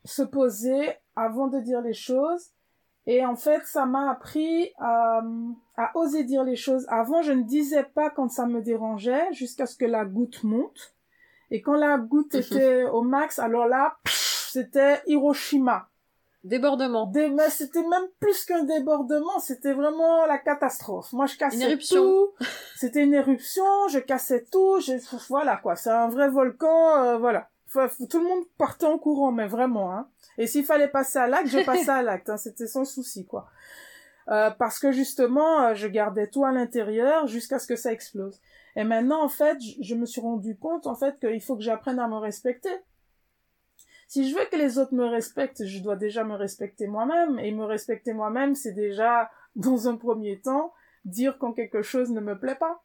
[0.05, 2.53] se poser avant de dire les choses.
[3.05, 5.21] Et en fait, ça m'a appris à,
[5.97, 6.87] oser dire les choses.
[6.89, 10.95] Avant, je ne disais pas quand ça me dérangeait jusqu'à ce que la goutte monte.
[11.51, 15.88] Et quand la goutte était au max, alors là, c'était Hiroshima.
[16.45, 17.11] Débordement.
[17.15, 21.13] mais c'était même plus qu'un débordement, c'était vraiment la catastrophe.
[21.13, 22.31] Moi, je cassais tout.
[22.77, 24.93] C'était une éruption, je cassais tout, je...
[25.29, 27.49] voilà quoi, c'est un vrai volcan, euh, voilà.
[27.73, 30.09] tout le monde partait en courant, mais vraiment, hein.
[30.39, 32.37] Et s'il fallait passer à l'acte, je passais à l'acte, hein.
[32.37, 33.49] c'était sans souci, quoi.
[34.29, 38.41] Euh, parce que justement, euh, je gardais tout à l'intérieur jusqu'à ce que ça explose.
[38.77, 41.99] Et maintenant, en fait, je me suis rendu compte, en fait, qu'il faut que j'apprenne
[41.99, 42.71] à me respecter.
[44.09, 47.39] Si je veux que les autres me respectent, je dois déjà me respecter moi-même.
[47.39, 50.73] Et me respecter moi-même, c'est déjà, dans un premier temps,
[51.05, 52.83] dire quand quelque chose ne me plaît pas.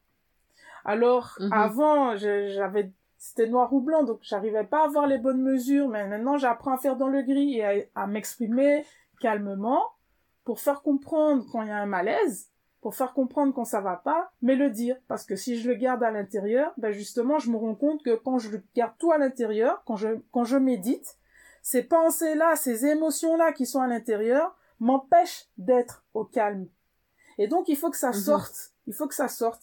[0.84, 1.52] Alors, Mhm.
[1.52, 6.06] avant, j'avais, c'était noir ou blanc, donc j'arrivais pas à avoir les bonnes mesures, mais
[6.06, 8.84] maintenant j'apprends à faire dans le gris et à, à m'exprimer
[9.18, 9.82] calmement
[10.44, 12.50] pour faire comprendre quand il y a un malaise,
[12.84, 14.98] pour faire comprendre quand ça va pas, mais le dire.
[15.08, 18.14] Parce que si je le garde à l'intérieur, ben justement, je me rends compte que
[18.14, 21.16] quand je garde tout à l'intérieur, quand je, quand je médite,
[21.62, 26.66] ces pensées-là, ces émotions-là qui sont à l'intérieur m'empêchent d'être au calme.
[27.38, 28.12] Et donc, il faut que ça Mhm.
[28.20, 28.72] sorte.
[28.86, 29.62] Il faut que ça sorte.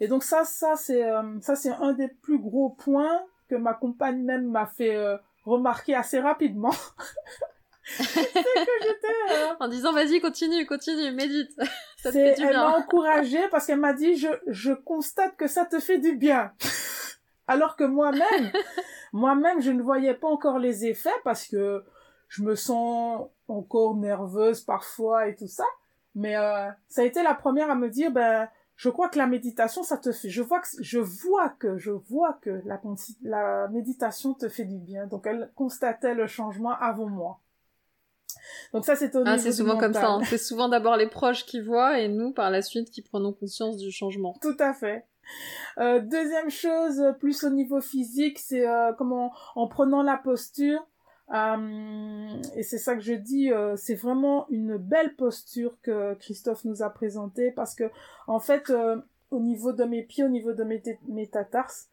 [0.00, 3.74] Et donc ça, ça c'est euh, ça c'est un des plus gros points que ma
[3.74, 6.72] compagne même m'a fait euh, remarquer assez rapidement.
[7.84, 11.50] j'étais euh, En disant vas-y, continue, continue, médite.
[11.96, 15.46] ça te fait du elle m'a encouragée parce qu'elle m'a dit je je constate que
[15.46, 16.52] ça te fait du bien.
[17.46, 18.52] Alors que moi-même
[19.12, 21.84] moi-même je ne voyais pas encore les effets parce que
[22.28, 25.64] je me sens encore nerveuse parfois et tout ça.
[26.14, 29.26] Mais euh, ça a été la première à me dire ben je crois que la
[29.26, 32.80] méditation ça te fait je vois que je vois que je vois que la
[33.22, 35.06] la méditation te fait du bien.
[35.06, 37.40] Donc elle constatait le changement avant moi.
[38.72, 40.08] Donc ça c'est au Ah, niveau c'est souvent comme ça.
[40.08, 40.20] hein.
[40.24, 43.76] C'est souvent d'abord les proches qui voient et nous, par la suite, qui prenons conscience
[43.76, 44.34] du changement.
[44.42, 45.04] Tout à fait.
[45.78, 50.84] Euh, deuxième chose, euh, plus au niveau physique, c'est euh, comment en prenant la posture.
[51.32, 56.64] euh, et c'est ça que je dis, euh, c'est vraiment une belle posture que Christophe
[56.64, 57.84] nous a présentée parce que
[58.26, 58.96] en fait, euh,
[59.30, 61.88] au niveau de mes pieds, au niveau de mes métatarses,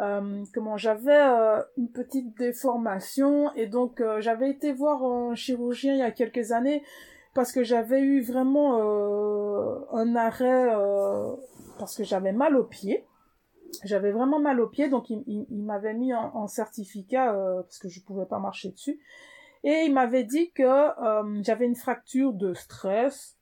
[0.00, 5.92] euh, comment j'avais euh, une petite déformation et donc euh, j'avais été voir un chirurgien
[5.92, 6.82] il y a quelques années
[7.34, 8.76] parce que j'avais eu vraiment
[9.92, 10.68] un arrêt
[11.78, 13.06] parce que j'avais mal aux pieds.
[13.84, 18.02] J'avais vraiment mal aux pieds, donc il, m'avait mis en, en certificat parce que je
[18.02, 19.00] pouvais pas marcher dessus.
[19.64, 20.88] Et il m'avait dit que
[21.40, 23.38] j'avais une fracture de stress.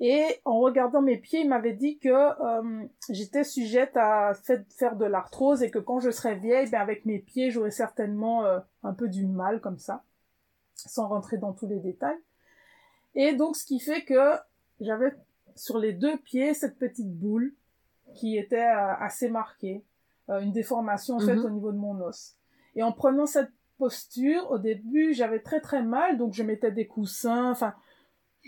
[0.00, 4.32] Et en regardant mes pieds, il m'avait dit que euh, j'étais sujette à
[4.70, 8.44] faire de l'arthrose et que quand je serais vieille, ben avec mes pieds, j'aurais certainement
[8.44, 10.04] euh, un peu du mal comme ça,
[10.74, 12.18] sans rentrer dans tous les détails.
[13.16, 14.34] Et donc, ce qui fait que
[14.80, 15.12] j'avais
[15.56, 17.52] sur les deux pieds cette petite boule
[18.14, 19.84] qui était euh, assez marquée,
[20.30, 21.44] euh, une déformation en fait Mhm.
[21.44, 22.36] au niveau de mon os.
[22.76, 26.86] Et en prenant cette posture, au début, j'avais très très mal, donc je mettais des
[26.86, 27.74] coussins, enfin,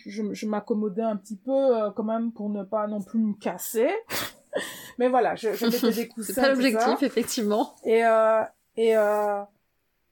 [0.07, 3.35] je, je m'accommodais un petit peu euh, quand même pour ne pas non plus me
[3.35, 3.89] casser.
[4.99, 6.33] Mais voilà, je, je mettais des coussins.
[6.35, 7.75] C'est pas l'objectif, effectivement.
[7.85, 8.43] Et, euh,
[8.77, 9.43] et, euh,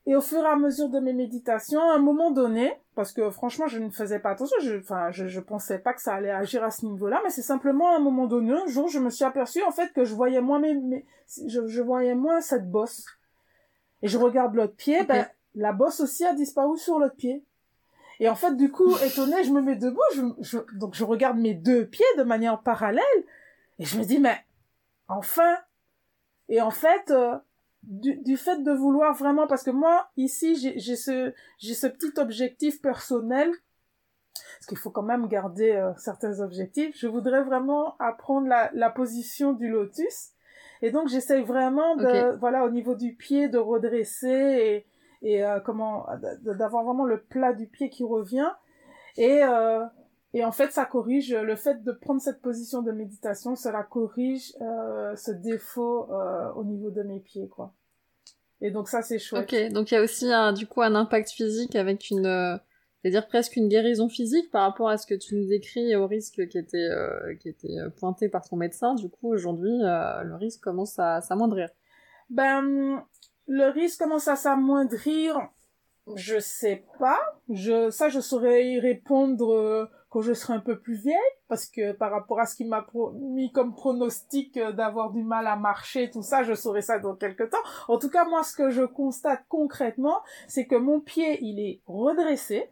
[0.07, 3.31] et au fur et à mesure de mes méditations, à un moment donné, parce que
[3.31, 6.31] franchement, je ne faisais pas attention, je, enfin, je, je pensais pas que ça allait
[6.31, 9.11] agir à ce niveau-là, mais c'est simplement à un moment donné, un jour, je me
[9.11, 11.05] suis aperçue, en fait, que je voyais moins mes, mes-
[11.47, 13.05] je, je voyais moins cette bosse.
[14.03, 17.45] Et je regarde l'autre pied, ben, la bosse aussi a disparu sur l'autre pied.
[18.21, 21.39] Et en fait, du coup, étonnée, je me mets debout, je, je, donc je regarde
[21.39, 23.05] mes deux pieds de manière parallèle,
[23.79, 24.37] et je me dis, mais,
[25.07, 25.57] enfin!
[26.49, 27.37] Et en fait, euh,
[27.85, 32.19] du, du fait de vouloir vraiment, parce que moi, ici, j'ai ce, j'ai ce petit
[32.19, 33.53] objectif personnel,
[34.35, 38.91] parce qu'il faut quand même garder euh, certains objectifs, je voudrais vraiment apprendre la, la
[38.91, 40.31] position du lotus,
[40.83, 44.87] et donc j'essaye vraiment de, voilà, au niveau du pied, de redresser, et,
[45.23, 46.07] et euh, comment,
[46.43, 48.51] d'avoir vraiment le plat du pied qui revient,
[49.17, 49.85] et, euh,
[50.35, 54.55] et en fait, ça corrige le fait de prendre cette position de méditation, cela corrige
[54.61, 56.09] euh, ce défaut
[56.57, 57.73] au niveau de mes pieds, quoi.
[58.61, 59.53] Et donc ça, c'est chouette.
[59.53, 62.59] Ok, donc il y a aussi un, du coup un impact physique avec une,
[63.01, 66.09] c'est-à-dire presque une guérison physique par rapport à ce que tu nous décris et au
[66.09, 66.89] risque qui était,
[67.41, 68.95] qui était pointé par ton médecin.
[68.97, 71.71] Du coup, aujourd'hui, le risque commence à s'amoindrir.
[72.31, 73.05] Ben,
[73.49, 75.49] le risque commence à s'amoindrir.
[76.15, 77.19] Je sais pas.
[77.51, 81.17] Je, ça, je saurais y répondre euh, quand je serai un peu plus vieille,
[81.49, 85.47] parce que par rapport à ce qui m'a mis comme pronostic euh, d'avoir du mal
[85.47, 87.59] à marcher, tout ça, je saurai ça dans quelques temps.
[87.89, 91.83] En tout cas, moi, ce que je constate concrètement, c'est que mon pied, il est
[91.87, 92.71] redressé.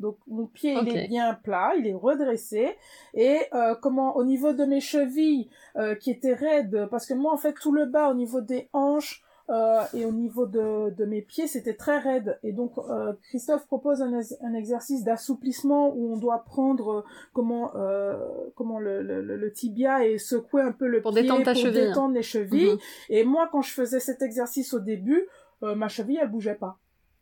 [0.00, 2.76] Donc mon pied il est bien plat, il est redressé
[3.14, 7.32] et euh, comment au niveau de mes chevilles euh, qui étaient raides parce que moi
[7.32, 11.04] en fait tout le bas au niveau des hanches euh, et au niveau de, de
[11.04, 16.12] mes pieds c'était très raide et donc euh, Christophe propose un, un exercice d'assouplissement où
[16.14, 17.04] on doit prendre euh,
[17.34, 18.16] comment euh,
[18.54, 21.52] comment le, le, le- le tibia et secouer un peu le Pour pied détendre ta
[21.52, 21.88] pour cheville.
[21.88, 22.78] détendre les chevilles Mhm.
[23.10, 25.26] et moi, quand je faisais cet exercice au début,
[25.62, 26.78] euh, ma cheville, elle bougeait pas.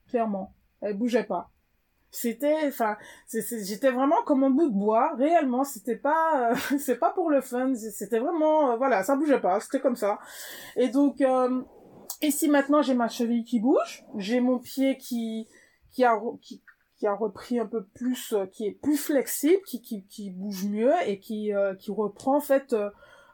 [0.08, 0.52] Clairement.
[0.80, 1.50] Elle bougeait pas.
[2.14, 2.96] C'était, enfin,
[3.32, 5.14] j'étais vraiment comme un bout de bois.
[5.16, 7.74] Réellement, c'était pas, euh, c'est pas pour le fun.
[7.74, 9.58] C'était vraiment, euh, voilà, ça bougeait pas.
[9.60, 10.18] C'était comme ça.
[10.76, 11.62] Et donc, euh,
[12.22, 14.04] ici maintenant, j'ai ma cheville qui bouge.
[14.16, 15.48] J'ai mon pied qui,
[15.90, 16.62] qui a, qui,
[16.96, 20.94] qui a repris un peu plus, qui est plus flexible, qui, qui, qui bouge mieux
[21.06, 22.74] et qui, qui reprend en fait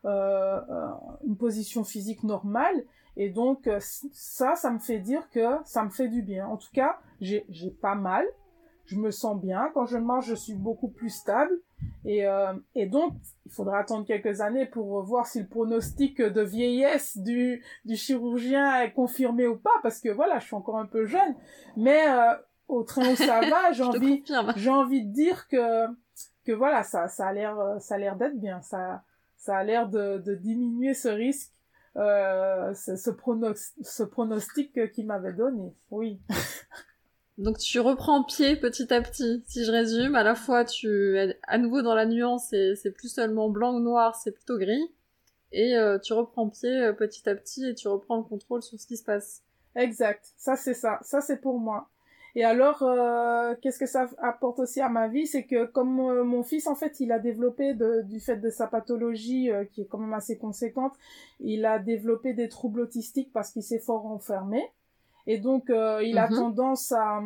[0.05, 2.85] une position physique normale.
[3.17, 3.69] Et donc
[4.13, 6.47] ça, ça me fait dire que ça me fait du bien.
[6.47, 7.45] En tout cas, j'ai
[7.83, 8.25] pas mal,
[8.87, 9.71] je me sens bien.
[9.75, 11.53] Quand je marche, je suis beaucoup plus stable.
[12.05, 13.15] Et, euh, et donc,
[13.47, 18.83] il faudra attendre quelques années pour voir si le pronostic de vieillesse du, du chirurgien
[18.83, 21.35] est confirmé ou pas, parce que voilà, je suis encore un peu jeune.
[21.77, 22.35] Mais euh,
[22.69, 24.25] au train où ça va, j'ai envie,
[24.57, 25.87] j'ai envie de dire que
[26.45, 28.63] que voilà, ça, ça a l'air, ça a l'air d'être bien.
[28.63, 29.05] Ça,
[29.37, 31.53] ça a l'air de, de diminuer ce risque,
[31.97, 33.11] euh, ce, ce,
[33.83, 35.75] ce pronostic qu'il m'avait donné.
[35.91, 36.21] Oui.
[37.39, 39.45] Donc tu reprends pied petit à petit.
[39.47, 42.91] Si je résume, à la fois tu es à nouveau dans la nuance et c'est
[42.91, 44.93] plus seulement blanc ou noir, c'est plutôt gris.
[45.53, 48.79] Et euh, tu reprends pied euh, petit à petit et tu reprends le contrôle sur
[48.79, 49.43] ce qui se passe.
[49.77, 50.33] Exact.
[50.37, 50.99] Ça c'est ça.
[51.03, 51.89] Ça c'est pour moi.
[52.35, 56.43] Et alors, euh, qu'est-ce que ça apporte aussi à ma vie, c'est que comme mon
[56.45, 57.75] fils, en fait, il a développé
[58.05, 60.93] du fait de sa pathologie qui est quand même assez conséquente,
[61.41, 64.63] il a développé des troubles autistiques parce qu'il s'est fort enfermé.
[65.29, 66.37] Et donc, euh, il a mhm.
[66.37, 67.21] tendance à,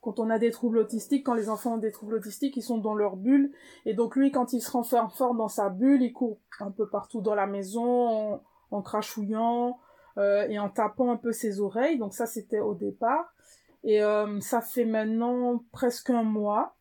[0.00, 2.78] quand on a des troubles autistiques, quand les enfants ont des troubles autistiques, ils sont
[2.78, 3.50] dans leur bulle.
[3.84, 6.88] Et donc, lui, quand il se renferme fort dans sa bulle, il court un peu
[6.88, 9.80] partout dans la maison, en, crachouillant
[10.16, 11.98] euh, et en tapant un peu ses oreilles.
[11.98, 13.34] Donc, ça, c'était au départ.
[13.82, 16.76] Et euh, ça fait maintenant presque un mois,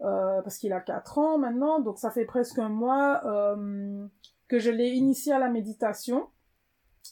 [0.00, 3.20] parce qu'il a 4 ans maintenant, donc ça fait presque un mois
[4.48, 6.28] que je l'ai initié à la méditation.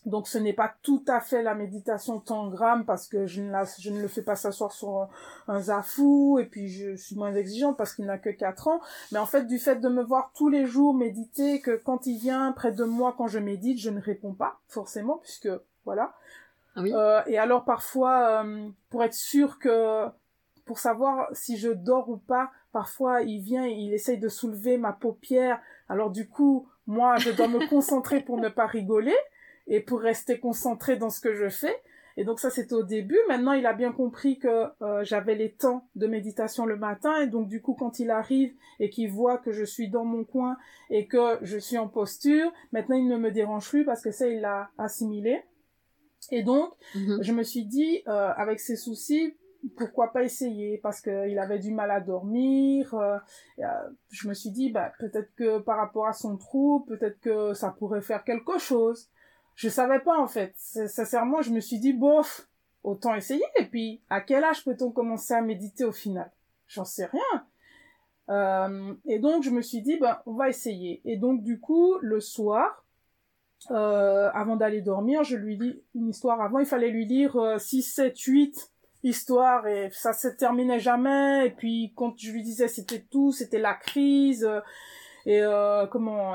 [0.07, 3.65] Donc ce n'est pas tout à fait la méditation tangram parce que je ne, la,
[3.79, 5.09] je ne le fais pas s'asseoir sur
[5.47, 8.81] un, zafou et puis je suis moins exigeante parce qu'il n'a que 4 ans.
[9.13, 12.19] Mais en fait du fait de me voir tous les jours méditer, que quand il
[12.19, 15.51] vient près de moi quand je médite, je ne réponds pas forcément puisque
[15.85, 16.15] voilà.
[16.77, 16.93] Ah oui.
[16.95, 20.07] euh, et alors parfois euh, pour être sûr que
[20.65, 24.79] pour savoir si je dors ou pas, parfois il vient et il essaye de soulever
[24.79, 25.61] ma paupière.
[25.91, 29.17] Alors du coup, moi je dois me concentrer pour ne pas rigoler
[29.71, 31.75] et pour rester concentré dans ce que je fais.
[32.17, 33.19] Et donc ça c'était au début.
[33.29, 37.29] Maintenant il a bien compris que euh, j'avais les temps de méditation le matin et
[37.29, 40.59] donc du coup quand il arrive et qu'il voit que je suis dans mon coin
[40.91, 44.27] et que je suis en posture, maintenant il ne me dérange plus parce que ça
[44.27, 45.43] il l'a assimilé.
[46.33, 47.23] Et donc mhm.
[47.23, 49.37] je me suis dit euh, avec ses soucis
[49.77, 50.79] pourquoi pas essayer?
[50.79, 52.95] Parce qu'il avait du mal à dormir.
[52.95, 53.19] Euh,
[54.09, 57.75] je me suis dit bah peut-être que par rapport à son trou, peut-être que ça
[57.79, 59.11] pourrait faire quelque chose
[59.61, 60.55] je savais pas en fait.
[60.57, 62.49] Sincèrement, je me suis dit bof,
[62.83, 63.45] autant essayer.
[63.59, 66.33] Et puis, à quel âge peut-on commencer à méditer au final?
[66.67, 67.47] J'en sais rien.
[68.31, 71.03] Euh, et donc, je me suis dit, ben, on va essayer.
[71.05, 72.87] Et donc, du coup, le soir,
[73.71, 76.41] euh, avant d'aller dormir, je lui lis une histoire.
[76.41, 81.49] Avant, il fallait lui lire 6, 7, 8 histoires et ça se terminait jamais.
[81.49, 84.49] Et puis, quand je lui disais c'était tout, c'était la crise.
[85.27, 86.35] Et euh, comment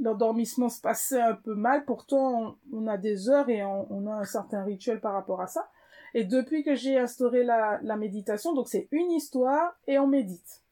[0.00, 1.84] l'endormissement se passait un peu mal.
[1.84, 5.68] Pourtant, on, a des heures et on, a un certain rituel par rapport à ça.
[6.14, 10.62] Et depuis que j'ai instauré la, la méditation, donc c'est une histoire et on médite.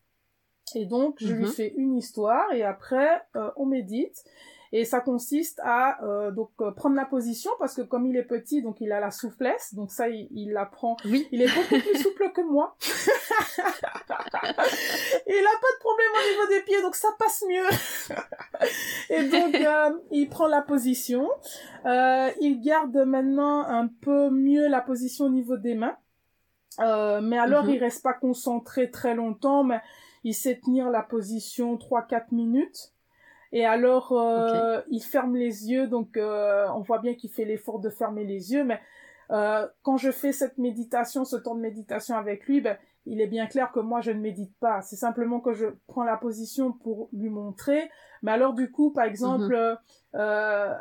[0.74, 1.53] Et donc, je lui mhm.
[1.53, 4.24] fais une histoire et après, euh, on médite.
[4.72, 8.24] Et ça consiste à euh, donc euh, prendre la position parce que comme il est
[8.24, 10.96] petit, donc il a la souplesse, donc ça il, il l'apprend.
[11.07, 11.26] Oui.
[11.33, 12.76] Il est beaucoup plus souple que moi.
[12.83, 12.88] il
[15.46, 17.66] a pas de problème au niveau des pieds, donc ça passe mieux.
[19.11, 21.28] et donc euh, il prend la position.
[21.87, 25.96] il garde maintenant un peu mieux la position au niveau des mains.
[26.78, 27.70] mais alors mhm.
[27.70, 29.81] il reste pas concentré très longtemps, mais
[30.24, 32.92] il sait tenir la position 3-4 minutes.
[33.53, 37.79] Et alors, euh, il ferme les yeux, donc euh, on voit bien qu'il fait l'effort
[37.79, 38.79] de fermer les yeux, mais
[39.31, 43.27] euh, quand je fais cette méditation, ce temps de méditation avec lui, ben, il est
[43.27, 44.81] bien clair que moi je ne médite pas.
[44.83, 47.91] C'est simplement que je prends la position pour lui montrer.
[48.23, 50.21] Mais alors du coup, par exemple, mhm.
[50.21, 50.75] euh,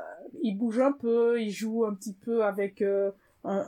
[0.43, 2.83] il bouge un peu, il joue un petit peu avec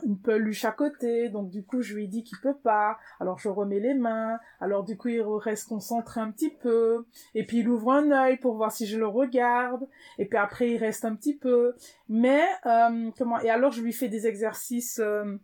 [0.04, 3.48] une peluche à côté, donc du coup je lui dis qu'il peut pas, alors je
[3.48, 7.68] remets les mains, alors du coup il reste concentré un petit peu, et puis il
[7.68, 9.86] ouvre un œil pour voir si je le regarde,
[10.18, 11.74] et puis après il reste un petit peu,
[12.08, 15.36] mais euh, comment, et alors je lui fais des exercices euh,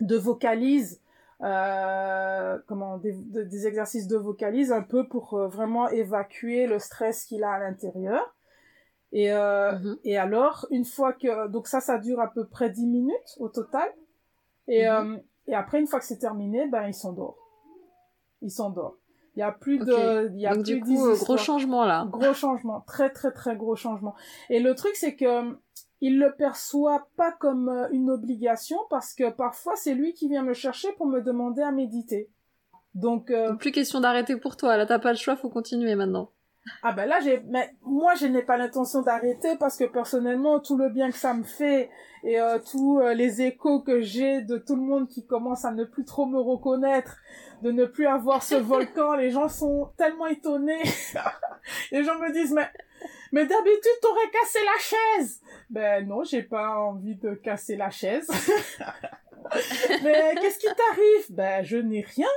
[0.00, 1.00] de vocalise,
[1.42, 7.42] euh, comment, des, des, exercices de vocalise un peu pour vraiment évacuer le stress qu'il
[7.42, 8.32] a à l'intérieur.
[9.12, 9.98] Et, euh, mhm.
[10.04, 11.48] et alors, une fois que...
[11.48, 13.88] Donc ça, ça dure à peu près 10 minutes au total.
[14.68, 15.14] Et, mhm.
[15.14, 17.36] euh, et après, une fois que c'est terminé, ben, il s'endort.
[18.40, 18.96] Il s'endort.
[19.36, 20.30] Il y a plus de...
[20.34, 22.06] Il y a Donc, du coup, euh, gros changement là.
[22.10, 22.80] Gros changement.
[22.86, 24.14] Très, très, très gros changement.
[24.50, 25.56] Et le truc, c'est que
[26.02, 30.42] il le perçoit pas comme euh, une obligation parce que parfois c'est lui qui vient
[30.42, 32.28] me chercher pour me demander à méditer.
[32.94, 34.76] Donc, euh, plus question d'arrêter pour toi.
[34.76, 36.30] Là, t'as pas le choix, faut continuer maintenant.
[36.82, 40.76] Ah ben là, j'ai, mais moi, je n'ai pas l'intention d'arrêter parce que personnellement, tout
[40.76, 41.90] le bien que ça me fait
[42.22, 45.72] et euh, tous euh, les échos que j'ai de tout le monde qui commence à
[45.72, 47.16] ne plus trop me reconnaître,
[47.62, 50.82] de ne plus avoir ce volcan, les gens sont tellement étonnés.
[51.92, 52.70] les gens me disent mais
[53.32, 55.40] mais d'habitude t'aurais cassé la chaise.
[55.70, 58.28] Ben non, j'ai pas envie de casser la chaise.
[60.04, 61.26] mais qu'est-ce qui t'arrive?
[61.30, 62.28] Ben je n'ai rien.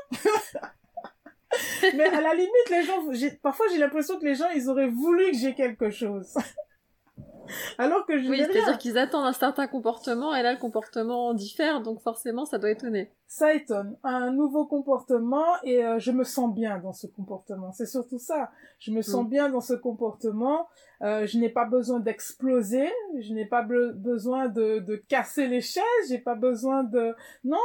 [1.95, 3.03] Mais à la limite, les gens,
[3.41, 6.33] parfois j'ai l'impression que les gens, ils auraient voulu que j'ai quelque chose.
[7.77, 11.81] Alors que je Oui, c'est-à-dire qu'ils attendent un certain comportement et là le comportement diffère,
[11.81, 13.11] donc forcément ça doit étonner.
[13.27, 13.97] Ça étonne.
[14.03, 17.71] Un nouveau comportement et euh, je me sens bien dans ce comportement.
[17.71, 18.51] C'est surtout ça.
[18.79, 19.29] Je me sens mm.
[19.29, 20.67] bien dans ce comportement.
[21.01, 22.89] Euh, je n'ai pas besoin d'exploser.
[23.19, 25.83] Je n'ai pas besoin de, de casser les chaises.
[26.07, 27.15] J'ai pas besoin de...
[27.43, 27.57] Non,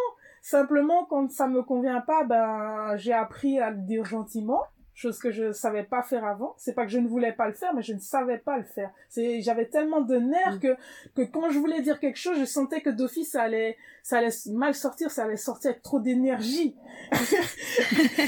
[0.42, 4.62] Simplement, quand ça me convient pas, ben, j'ai appris à le dire gentiment,
[5.00, 6.54] chose que je savais pas faire avant.
[6.58, 8.64] C'est pas que je ne voulais pas le faire, mais je ne savais pas le
[8.64, 8.90] faire.
[9.08, 10.60] C'est, j'avais tellement de nerfs mm.
[10.60, 10.76] que,
[11.16, 14.34] que quand je voulais dire quelque chose, je sentais que d'office, ça allait, ça allait
[14.52, 16.76] mal sortir, ça allait sortir avec trop d'énergie.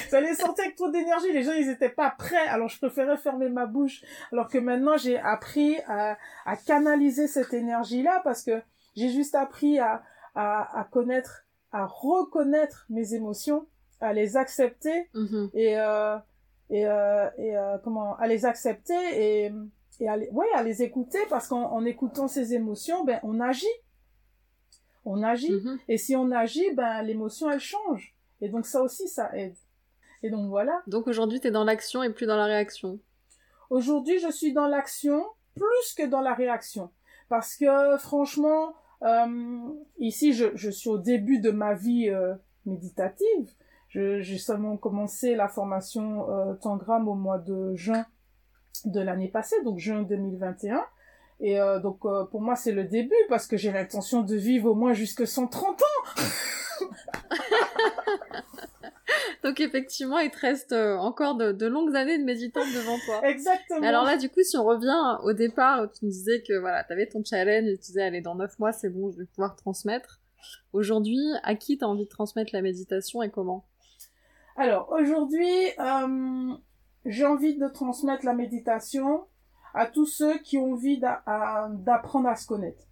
[0.09, 1.33] ça allait sortir avec trop d'énergie.
[1.33, 2.47] Les gens, ils étaient pas prêts.
[2.49, 4.03] Alors, je préférais fermer ma bouche.
[4.33, 8.63] Alors que maintenant, j'ai appris à, à canaliser cette énergie-là parce que
[8.97, 10.03] j'ai juste appris à,
[10.35, 13.67] à, à connaître à reconnaître mes émotions,
[14.01, 15.51] à les accepter mhm.
[15.55, 16.17] et euh,
[16.71, 19.53] et, euh, et euh, comment à les accepter et
[20.01, 23.67] et à les, ouais à les écouter parce qu'en écoutant ces émotions ben on agit
[25.05, 25.79] on agit mhm.
[25.89, 29.57] et si on agit ben l'émotion elle change et donc ça aussi ça aide
[30.23, 32.99] et donc voilà donc aujourd'hui tu es dans l'action et plus dans la réaction
[33.71, 36.91] aujourd'hui je suis dans l'action plus que dans la réaction
[37.29, 38.75] parce que franchement
[39.99, 42.35] ici, je, suis au début de ma vie euh,
[42.67, 43.51] méditative.
[43.89, 48.07] J'ai seulement commencé la formation euh, Tangram au mois de juin
[48.87, 50.83] de l'année passée, donc juin 2021.
[51.41, 52.01] Et euh, donc
[52.31, 55.83] pour moi c'est le début parce que j'ai l'intention de vivre au moins jusque 130
[55.83, 55.85] ans.
[59.43, 63.21] Donc effectivement, il te reste euh, encore de, longues années de méditante devant toi.
[63.29, 63.87] Exactement.
[63.87, 67.07] alors là, du coup, si on revient au départ, tu me disais que voilà, t'avais
[67.07, 70.21] ton challenge, tu disais, allez, dans neuf mois, c'est bon, je vais pouvoir transmettre.
[70.73, 73.67] Aujourd'hui, à qui t'as envie de transmettre la méditation et comment?
[74.57, 76.55] Alors aujourd'hui, euh,
[77.05, 79.27] j'ai envie de transmettre la méditation
[79.75, 82.85] à tous ceux qui ont envie d'apprendre à se connaître.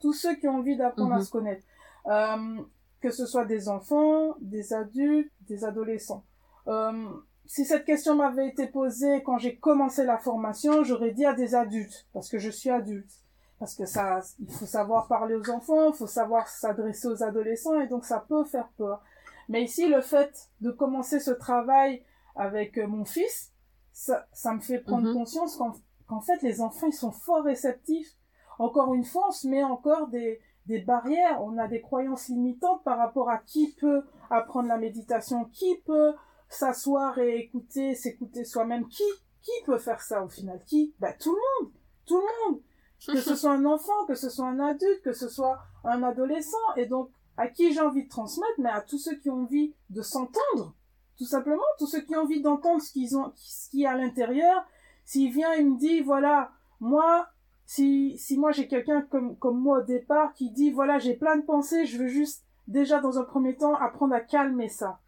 [0.00, 1.24] Tous ceux qui ont envie d'apprendre à mhm.
[1.24, 1.64] se connaître.
[2.06, 2.62] Euh,
[3.00, 6.24] que ce soit des enfants, des adultes, des adolescents.
[6.68, 7.08] Euh,
[7.46, 11.54] si cette question m'avait été posée quand j'ai commencé la formation, j'aurais dit à des
[11.54, 13.10] adultes, parce que je suis adulte.
[13.58, 17.78] Parce que ça, il faut savoir parler aux enfants, il faut savoir s'adresser aux adolescents,
[17.80, 19.02] et donc ça peut faire peur.
[19.48, 22.04] Mais ici, le fait de commencer ce travail
[22.36, 23.52] avec euh, mon fils,
[23.92, 25.14] ça, ça me fait prendre mhm.
[25.14, 25.58] conscience
[26.06, 28.16] qu'en fait, les enfants, ils sont fort réceptifs.
[28.58, 30.40] Encore une fois, on se met encore des,
[30.70, 35.46] des barrières, on a des croyances limitantes par rapport à qui peut apprendre la méditation,
[35.46, 36.14] qui peut
[36.48, 39.02] s'asseoir et écouter, s'écouter soi-même, qui,
[39.42, 41.72] qui peut faire ça au final, qui, bah, tout le monde,
[42.06, 42.60] tout le monde,
[43.04, 46.56] que ce soit un enfant, que ce soit un adulte, que ce soit un adolescent,
[46.76, 49.74] et donc, à qui j'ai envie de transmettre, mais à tous ceux qui ont envie
[49.88, 50.76] de s'entendre,
[51.18, 53.96] tout simplement, tous ceux qui ont envie d'entendre ce qu'ils ont, ce qui est à
[53.96, 54.64] l'intérieur,
[55.04, 57.26] s'il vient et me dit, voilà, moi,
[57.70, 61.36] si, si moi j'ai quelqu'un comme, comme moi au départ qui dit voilà j'ai plein
[61.36, 64.98] de pensées, je veux juste déjà dans un premier temps apprendre à calmer ça.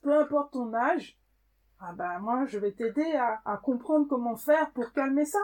[0.00, 1.18] Peu importe ton âge,
[1.80, 5.40] ah ben moi je vais t'aider à, à comprendre comment faire pour calmer ça.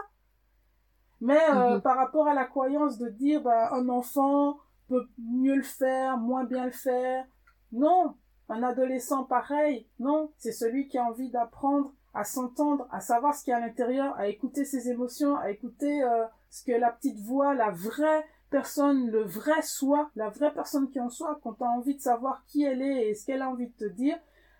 [1.19, 1.81] Mais euh, mhm.
[1.81, 4.57] par rapport à la croyance de dire ben, un enfant
[4.87, 7.25] peut mieux le faire, moins bien le faire,
[7.73, 8.15] non,
[8.47, 13.43] un adolescent pareil, non, c'est celui qui a envie d'apprendre à s'entendre, à savoir ce
[13.43, 16.91] qu'il y a à l'intérieur, à écouter ses émotions, à écouter euh, ce que la
[16.91, 21.53] petite voix, la vraie personne, le vrai soi, la vraie personne qui en soi, quand
[21.53, 23.85] tu as envie de savoir qui elle est et ce qu'elle a envie de te
[23.85, 24.17] dire,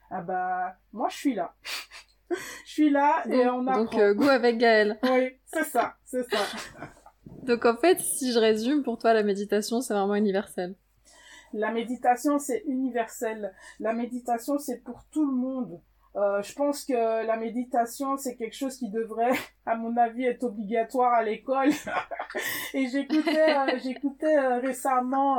[0.10, 1.54] ah bah moi je suis là.
[2.66, 3.84] je suis là et on apprend.
[3.84, 4.98] Donc euh, goût avec Gaëlle.
[5.04, 6.40] oui, c'est ça, c'est ça.
[7.44, 10.76] donc en fait, si je résume, pour toi la méditation c'est vraiment universel.
[11.52, 13.54] La méditation c'est universel.
[13.82, 15.82] La méditation c'est pour tout le monde.
[16.16, 19.32] Euh, je pense que la méditation, c'est quelque chose qui devrait,
[19.66, 21.70] à mon avis, être obligatoire à l'école.
[22.74, 25.38] et j'écoutais, euh, j'écoutais euh, récemment,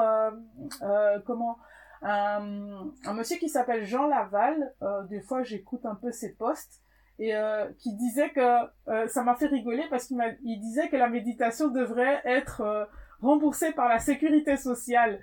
[1.27, 1.59] comment,
[2.03, 4.75] un, un, monsieur qui s'appelle Jean Laval.
[5.09, 6.83] des fois, j'écoute un peu ses posts.
[7.19, 8.41] et euh, qui disait que
[8.89, 12.85] euh, ça m'a fait rigoler parce qu'il il disait que la méditation devrait être euh,
[13.21, 15.21] remboursée par la sécurité sociale.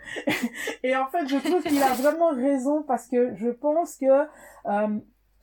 [0.83, 4.27] et en fait, je trouve qu'il a vraiment raison parce que je pense que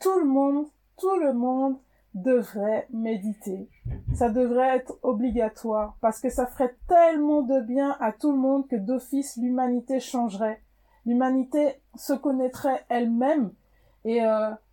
[0.00, 0.66] tout le monde,
[0.98, 1.78] tout le monde
[2.14, 3.68] devrait méditer.
[4.14, 8.66] Ça devrait être obligatoire parce que ça ferait tellement de bien à tout le monde
[8.68, 10.62] que d'office l'humanité changerait.
[11.04, 13.52] L'humanité se connaîtrait elle-même
[14.04, 14.20] et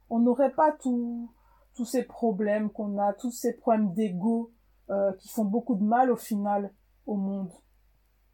[0.09, 1.29] on n'aurait pas tout
[1.75, 4.51] tous ces problèmes qu'on a, tous ces problèmes d'ego
[4.89, 6.71] euh, qui font beaucoup de mal au final
[7.05, 7.51] au monde.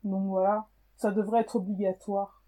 [0.04, 0.68] Donc voilà,
[0.98, 2.44] ça devrait être obligatoire.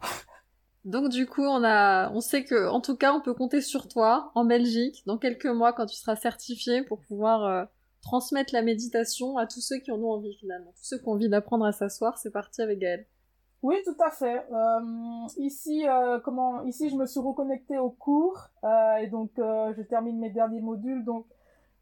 [0.84, 3.88] Donc du coup, on a, on sait que, en tout cas, on peut compter sur
[3.88, 7.66] toi en Belgique dans quelques mois quand tu seras certifié pour pouvoir euh,
[8.02, 11.12] transmettre la méditation à tous ceux qui en ont envie finalement, tous ceux qui ont
[11.12, 12.18] envie d'apprendre à s'asseoir.
[12.18, 13.06] C'est parti avec Gaëlle.
[13.62, 14.44] Oui, tout à fait.
[14.52, 18.50] Euh, ici, euh, comment Ici, je me suis reconnectée au cours
[19.00, 21.06] et donc je termine mes derniers modules.
[21.06, 21.28] Donc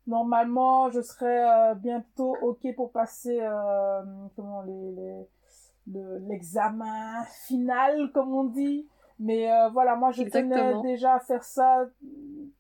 [0.07, 3.39] normalement, je serai bientôt ok pour passer
[4.35, 5.25] comment les
[5.91, 8.87] l'examen final, comme on dit.
[9.19, 11.85] Mais voilà, moi, je tenais déjà à faire ça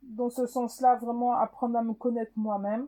[0.03, 2.87] dans ce sens-là, vraiment apprendre à me connaître moi-même.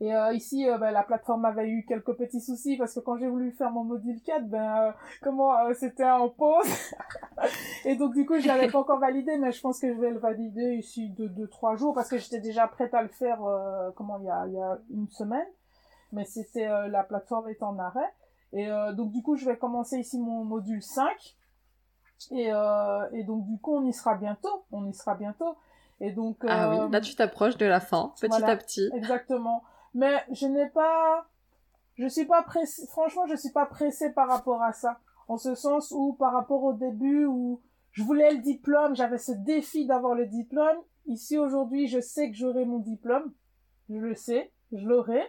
[0.00, 3.16] Et euh, ici, euh, ben, la plateforme avait eu quelques petits soucis parce que quand
[3.16, 4.92] j'ai voulu faire mon module 4, ben euh,
[5.22, 6.66] comment c'était en pause?
[7.84, 10.10] et donc du coup, je l'avais pas encore validé, mais je pense que je vais
[10.10, 13.38] le valider ici de deux trois jours parce que j'étais déjà prête à le faire
[13.94, 15.46] comment il y a y a une semaine.
[16.12, 18.12] Mais c'était la plateforme est en arrêt.
[18.54, 21.36] Et donc du coup, je vais commencer ici mon module 5.
[22.30, 22.50] Et,
[23.12, 24.64] et donc du coup, on y sera bientôt.
[24.70, 25.56] On y sera bientôt.
[26.00, 28.90] Et donc ah oui, là tu t'approches de la fin, petit à petit.
[28.94, 29.62] Exactement
[29.94, 31.26] mais je n'ai pas,
[31.94, 34.98] je suis pas pressée, franchement, je suis pas pressée par rapport à ça.
[35.28, 39.32] En ce sens où, par rapport au début où je voulais le diplôme, j'avais ce
[39.32, 40.76] défi d'avoir le diplôme.
[41.06, 43.32] Ici, aujourd'hui, je sais que j'aurai mon diplôme.
[43.88, 45.22] Je le sais, je l'aurai.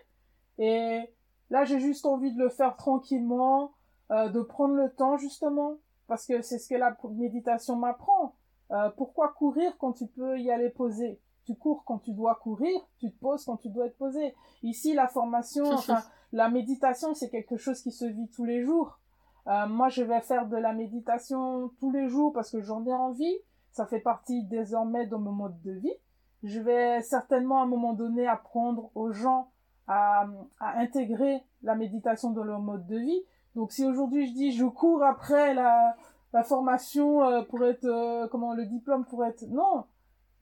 [0.58, 1.02] Et
[1.50, 3.72] là, j'ai juste envie de le faire tranquillement,
[4.12, 5.78] euh, de prendre le temps, justement.
[6.08, 8.36] Parce que c'est ce que la méditation m'apprend.
[8.72, 11.20] Euh, pourquoi courir quand tu peux y aller poser?
[11.46, 14.36] Tu cours quand tu dois courir, tu te poses quand tu dois te poser.
[14.64, 19.00] Ici, la formation, enfin, la méditation, c'est quelque chose qui se vit tous les jours.
[19.48, 22.93] Euh, moi, je vais faire de la méditation tous les jours parce que j'en ai
[22.93, 23.38] envie.
[23.72, 25.93] Ça fait partie désormais de mon mode de vie.
[26.43, 29.52] Je vais certainement à un moment donné apprendre aux gens
[29.88, 30.28] à,
[30.60, 33.22] intégrer la méditation dans leur mode de vie.
[33.56, 35.96] Donc, si aujourd'hui je dis je cours après la,
[36.34, 39.86] la formation euh, pour être, euh, comment, le diplôme pour être, non,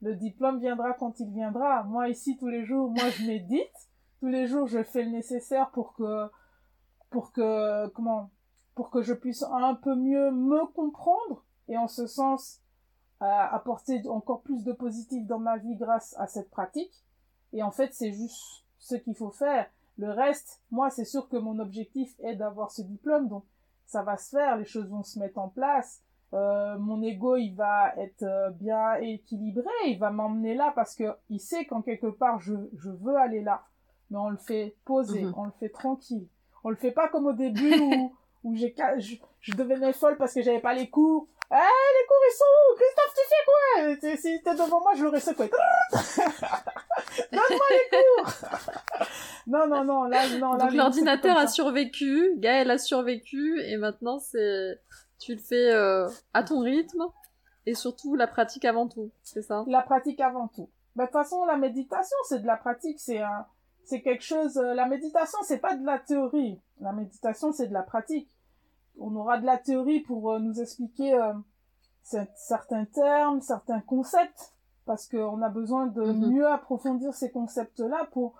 [0.02, 1.82] le diplôme viendra quand il viendra.
[1.84, 3.88] Moi, ici, tous les jours, moi, je médite.
[4.20, 6.28] Tous les jours, je fais le nécessaire pour que,
[7.10, 8.30] pour que, comment,
[8.74, 12.60] pour que je puisse un peu mieux me comprendre et en ce sens,
[13.22, 17.04] euh, apporter encore plus de positif dans ma vie grâce à cette pratique.
[17.52, 19.66] Et en fait, c'est juste ce qu'il faut faire.
[19.96, 23.44] Le reste, moi, c'est sûr que mon objectif est d'avoir ce diplôme, donc
[23.86, 26.02] ça va se faire, les choses vont se mettre en place.
[26.34, 31.04] Euh, mon ego il va être euh, bien équilibré, il va m'emmener là parce que
[31.30, 33.62] il sait qu'en quelque part je, je veux aller là,
[34.10, 35.34] mais on le fait poser, mhm.
[35.36, 36.26] on le fait tranquille,
[36.64, 38.12] on le fait pas comme au début où
[38.42, 41.28] où j'ai je, je devenais folle parce que j'avais pas les cours.
[41.50, 42.74] Eh les cours ils sont où?
[42.76, 44.16] Christophe tu fais quoi?
[44.16, 45.50] Si t'es devant moi je l'aurais secoué.
[47.32, 48.32] Donne-moi les cours
[49.46, 50.64] Non non non là non là.
[50.64, 54.80] Donc l'ordinateur a survécu, Gaël a survécu et maintenant c'est
[55.18, 57.04] tu le fais euh, à ton rythme
[57.66, 59.64] et surtout la pratique avant tout, c'est ça?
[59.66, 60.68] La pratique avant tout.
[60.96, 63.46] Bah, de toute façon, la méditation, c'est de la pratique, c'est un,
[63.84, 64.56] c'est quelque chose.
[64.58, 66.60] Euh, la méditation, c'est pas de la théorie.
[66.80, 68.28] La méditation, c'est de la pratique.
[68.98, 71.18] On aura de la théorie pour euh, nous expliquer
[72.02, 76.30] certains termes, certains concepts, parce qu'on a besoin de mhm.
[76.30, 78.34] mieux approfondir ces concepts-là pour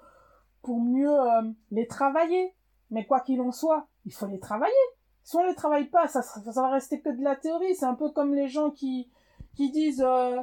[0.62, 1.16] pour mieux
[1.70, 2.54] les travailler.
[2.90, 4.72] Mais quoi qu'il en soit, il faut les travailler
[5.24, 7.74] si on les travaille pas, ça, ça, va rester que de la théorie.
[7.74, 9.10] C'est un peu comme les gens qui,
[9.56, 10.36] qui disent, euh,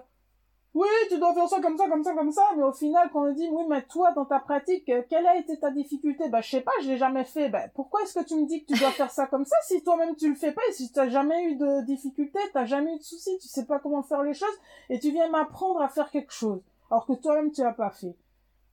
[0.74, 3.28] oui, tu dois faire ça comme ça, comme ça, comme ça, mais au final, quand
[3.28, 6.30] on dit, oui, mais toi, dans ta pratique, euh, quelle a été ta difficulté?
[6.30, 7.50] Bah, je sais pas, je l'ai jamais fait.
[7.50, 9.84] Bah, pourquoi est-ce que tu me dis que tu dois faire ça comme ça si
[9.84, 10.62] toi-même tu le fais pas?
[10.70, 13.80] Et si t'as jamais eu de difficulté, t'as jamais eu de soucis, tu sais pas
[13.80, 14.60] comment faire les choses
[14.90, 18.16] et tu viens m'apprendre à faire quelque chose alors que toi-même tu l'as pas fait.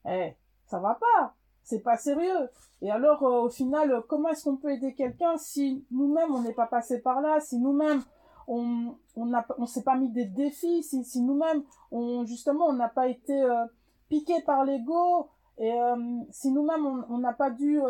[0.08, 0.34] Eh,
[0.66, 1.34] ça va pas
[1.68, 2.48] c'est pas sérieux.
[2.80, 6.54] Et alors, euh, au final, comment est-ce qu'on peut aider quelqu'un si nous-mêmes on n'est
[6.54, 8.02] pas passé par là, si nous-mêmes
[8.48, 12.88] on on on s'est pas mis des défis, si si nous-mêmes on justement on n'a
[12.88, 13.64] pas été euh,
[14.08, 15.28] piqué par l'ego
[15.58, 15.76] et
[16.30, 17.80] si nous-mêmes on n'a pas dû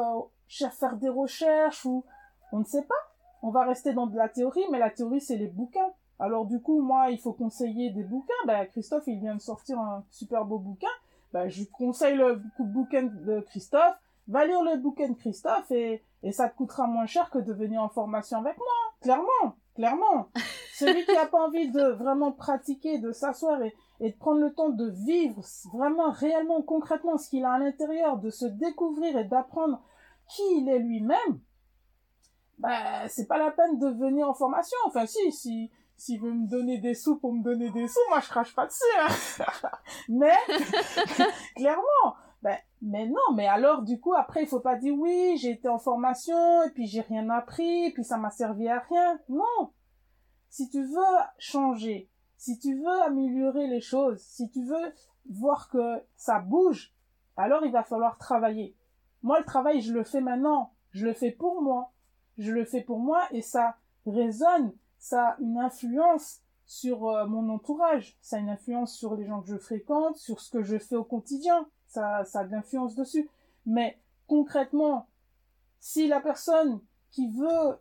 [0.49, 2.03] faire des recherches ou
[2.51, 2.95] on ne sait pas,
[3.43, 5.91] on va rester dans de la théorie, mais la théorie c'est les bouquins.
[6.19, 8.33] Alors du coup, moi, il faut conseiller des bouquins.
[8.47, 10.89] Ben, Christophe, il vient de sortir un super beau bouquin
[11.33, 13.97] bah, je conseille le bouquin de Christophe.
[14.29, 17.53] Va lire le bouquin de Christophe et, et ça te coûtera moins cher que de
[17.53, 18.67] venir en formation avec moi.
[19.01, 20.29] Clairement, clairement.
[20.75, 24.71] Celui qui n'a pas envie de vraiment pratiquer, de s'asseoir et, de prendre le temps
[24.71, 25.41] de vivre
[25.73, 29.81] vraiment réellement concrètement ce qu'il a à l'intérieur, de se découvrir et d'apprendre
[30.29, 31.41] qui il est lui-même,
[32.59, 34.77] bah c'est pas la peine de venir en formation.
[34.87, 38.21] Enfin si, si s'il veut me donner des sous pour me donner des sous, moi
[38.21, 38.83] je crache pas dessus.
[39.01, 39.71] Hein.
[40.09, 40.37] mais
[41.57, 42.17] clairement,
[42.81, 45.79] mais non, mais alors du coup après il faut pas dire oui, j'ai été en
[45.79, 49.19] formation et puis j'ai rien appris, puis ça m'a servi à rien.
[49.29, 49.73] Non.
[50.49, 54.93] Si tu veux changer, si tu veux améliorer les choses, si tu veux
[55.31, 56.95] voir que ça bouge,
[57.37, 58.77] alors il va falloir travailler.
[59.23, 61.93] Moi le travail, je le fais maintenant, je le fais pour moi.
[62.39, 63.77] Je le fais pour moi et ça
[64.07, 69.25] résonne ça a une influence sur euh, mon entourage, ça a une influence sur les
[69.27, 72.53] gens que je fréquente, sur ce que je fais au quotidien, ça, ça a de
[72.53, 73.29] l'influence dessus.
[73.67, 75.09] Mais concrètement,
[75.81, 76.81] si la personne
[77.11, 77.79] qui veut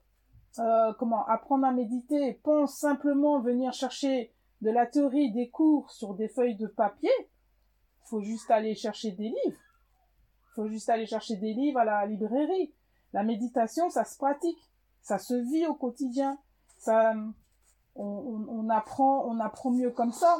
[0.59, 6.15] euh, comment apprendre à méditer pense simplement venir chercher de la théorie, des cours sur
[6.15, 7.11] des feuilles de papier,
[8.05, 9.59] faut juste aller chercher des livres.
[10.55, 12.73] Faut juste aller chercher des livres à la librairie.
[13.13, 14.57] La méditation, ça se pratique,
[15.01, 16.39] ça se vit au quotidien
[16.77, 17.13] ça,
[17.95, 20.37] on, on, apprend, on apprend mieux comme ça.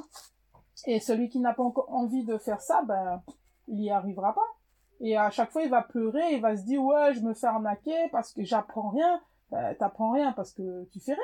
[0.85, 3.21] Et celui qui n'a pas encore envie de faire ça, ben,
[3.67, 4.55] il y arrivera pas.
[4.99, 7.47] Et à chaque fois, il va pleurer, il va se dire, ouais, je me fais
[7.47, 9.21] arnaquer parce que j'apprends rien.
[9.51, 11.21] Ben, t'apprends rien parce que tu fais rien.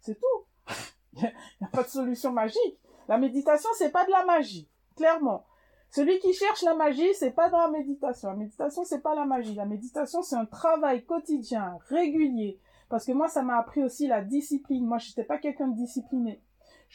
[0.00, 0.74] C'est tout.
[1.14, 2.78] il n'y a, pas de solution magique.
[3.08, 4.68] La méditation, c'est pas de la magie.
[4.96, 5.44] Clairement.
[5.90, 8.30] Celui qui cherche la magie, c'est pas dans la méditation.
[8.30, 9.54] La méditation, c'est pas la magie.
[9.54, 14.22] La méditation, c'est un travail quotidien, régulier, parce que moi, ça m'a appris aussi la
[14.22, 14.86] discipline.
[14.86, 16.40] Moi, je n'étais pas quelqu'un de discipliné.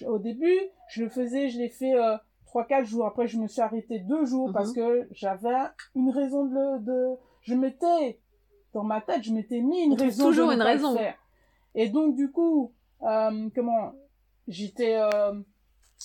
[0.06, 2.18] au début, je le faisais, je l'ai fait euh,
[2.58, 3.05] trois, quatre jours.
[3.05, 4.76] Après, je me suis arrêté deux jours parce mhm.
[4.76, 5.55] que j'avais
[5.95, 8.20] une raison de le, de, je m'étais,
[8.74, 10.95] dans ma tête, je m'étais mis une raison toujours de une raison.
[10.95, 11.16] faire.
[11.76, 13.93] Et donc, du coup, euh, comment,
[14.47, 15.34] j'étais, euh,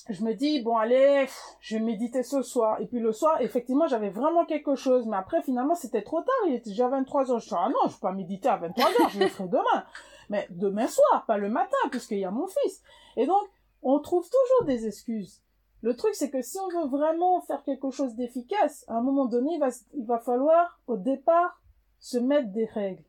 [0.08, 1.26] je me dis bon allez
[1.60, 5.18] je vais méditer ce soir et puis le soir effectivement j'avais vraiment quelque chose mais
[5.18, 7.94] après finalement c'était trop tard il était déjà 23 heures je suis ah non je
[7.96, 9.84] peux pas méditer à 23 heures je le ferai demain
[10.30, 12.82] mais demain soir pas le matin puisqu'il y a mon fils
[13.18, 13.42] et donc
[13.82, 15.41] on trouve toujours des excuses
[15.82, 19.26] le truc c'est que si on veut vraiment faire quelque chose d'efficace à un moment
[19.26, 21.60] donné il va il va falloir au départ
[21.98, 23.04] se mettre des règles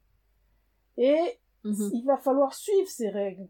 [0.98, 1.92] et mhm.
[1.94, 3.48] il va falloir suivre ces règles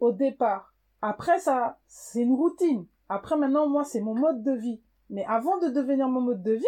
[0.00, 2.86] au départ après, ça, c'est une routine.
[3.08, 4.80] Après, maintenant, moi, c'est mon mode de vie.
[5.10, 6.66] Mais avant de devenir mon mode de vie,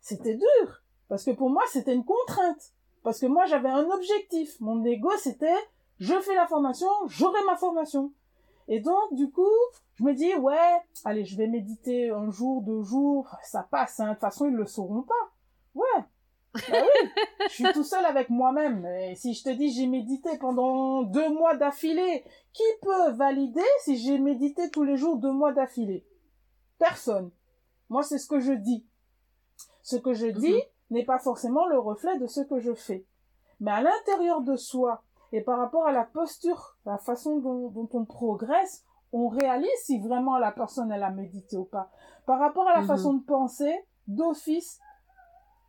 [0.00, 0.82] c'était dur.
[1.08, 2.74] Parce que pour moi, c'était une contrainte.
[3.02, 4.60] Parce que moi, j'avais un objectif.
[4.60, 5.56] Mon ego, c'était,
[5.98, 8.12] je fais la formation, j'aurai ma formation.
[8.70, 9.44] Et donc, du coup,
[9.96, 14.06] je me dis, ouais, allez, je vais méditer un jour, deux jours, ça passe, hein.
[14.06, 15.32] De toute façon, ils le sauront pas.
[15.74, 16.04] Ouais,
[16.54, 17.10] bah oui,
[17.48, 18.84] je suis tout seul avec moi-même.
[18.86, 23.96] Et si je te dis j'ai médité pendant deux mois d'affilée, qui peut valider si
[23.96, 26.04] j'ai médité tous les jours deux mois d'affilée?
[26.78, 27.30] Personne.
[27.88, 28.84] Moi, c'est ce que je dis.
[29.82, 30.60] Ce que je dis mhm.
[30.90, 33.04] n'est pas forcément le reflet de ce que je fais.
[33.60, 35.02] Mais à l'intérieur de soi,
[35.32, 40.38] et par rapport à la posture, la façon dont, on progresse, on réalise si vraiment
[40.38, 41.90] la personne elle a médité ou pas.
[42.26, 42.86] Par rapport à la mhm.
[42.86, 43.74] façon de penser,
[44.06, 44.80] d'office,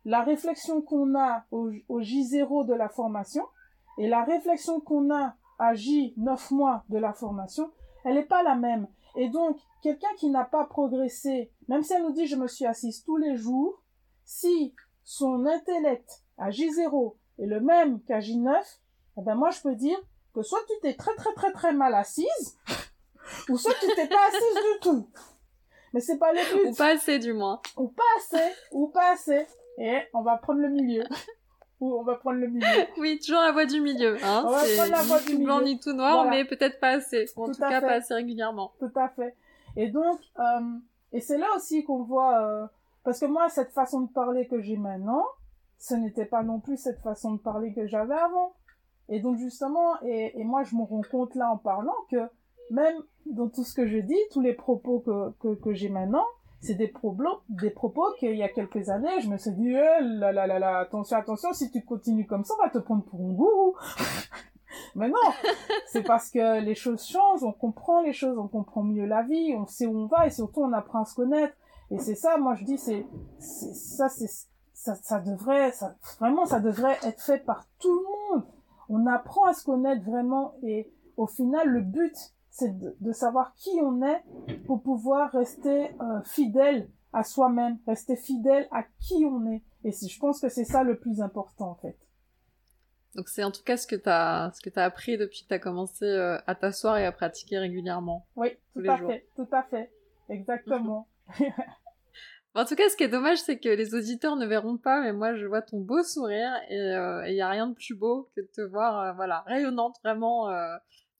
[0.04, 3.44] la réflexion qu'on a au, J0 de la formation
[3.98, 7.70] et la réflexion qu'on a à J9 mois de la formation,
[8.04, 8.88] elle n'est pas la même.
[9.14, 12.66] Et donc, quelqu'un qui n'a pas progressé, même si elle nous dit je me suis
[12.66, 13.80] assise tous les jours,
[14.24, 18.56] si son intellect à J0 est le même qu'à J9,
[19.18, 19.98] eh ben moi je peux dire
[20.34, 22.58] que soit tu t'es très très très très mal assise,
[23.48, 25.08] ou soit tu t'es pas assise du tout.
[25.92, 26.70] Mais c'est pas le but.
[26.70, 27.60] Ou pas assez du moins.
[27.76, 29.46] Ou pas assez, ou pas assez.
[29.78, 31.04] Et on va prendre le milieu.
[31.80, 32.64] Ou on va prendre le milieu.
[32.96, 34.16] Oui, toujours la voie du milieu.
[34.22, 34.44] Hein.
[34.46, 35.46] On va prendre la voie du milieu.
[35.46, 37.26] blanc ni tout noir, mais peut-être pas assez.
[37.34, 38.72] En tout, cas, pas assez régulièrement.
[38.78, 39.34] Tout à fait.
[39.74, 40.60] Et donc, euh,
[41.12, 42.66] et c'est là aussi qu'on voit, euh,
[43.02, 45.24] parce que moi, cette façon de parler que j'ai maintenant,
[45.78, 48.54] ce n'était pas non plus cette façon de parler que j'avais avant.
[49.12, 52.16] Et donc justement, et, et moi je me rends compte là en parlant que
[52.70, 52.96] même
[53.26, 56.24] dans tout ce que je dis, tous les propos que, que, que j'ai maintenant,
[56.62, 60.00] c'est des propos, des propos qu'il y a quelques années, je me suis dit, eh
[60.00, 63.04] là là là là, attention, attention, si tu continues comme ça, on va te prendre
[63.04, 63.76] pour un gourou.
[64.94, 65.16] Mais non,
[65.88, 69.54] c'est parce que les choses changent, on comprend les choses, on comprend mieux la vie,
[69.54, 71.54] on sait où on va et surtout on apprend à se connaître.
[71.90, 73.04] Et c'est ça, moi je dis, c'est,
[73.38, 78.44] ça, ça, ça devrait, ça, vraiment, ça devrait être fait par tout le monde.
[78.88, 82.14] On apprend à se connaître vraiment et au final, le but,
[82.50, 84.22] c'est de, savoir qui on est
[84.66, 89.62] pour pouvoir rester euh, fidèle à soi-même, rester fidèle à qui on est.
[89.84, 91.96] Et je pense que c'est ça le plus important en fait.
[93.14, 95.48] Donc c'est en tout cas ce que tu as, ce que as appris depuis que
[95.48, 98.26] tu as commencé euh, à t'asseoir et à pratiquer régulièrement.
[98.36, 99.90] Oui, tout à fait, tout à fait,
[100.28, 101.08] exactement.
[102.54, 105.12] en tout cas, ce qui est dommage, c'est que les auditeurs ne verront pas, mais
[105.12, 108.30] moi je vois ton beau sourire et il euh, n'y a rien de plus beau
[108.36, 110.48] que de te voir, euh, voilà, rayonnante vraiment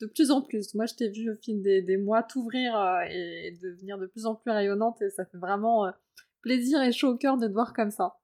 [0.01, 0.75] de plus en plus.
[0.75, 2.75] Moi je t'ai vu au fil des, mois t'ouvrir
[3.09, 5.91] et devenir de plus en plus rayonnante et ça fait vraiment
[6.43, 8.17] plaisir et chaud au cœur de te voir comme ça.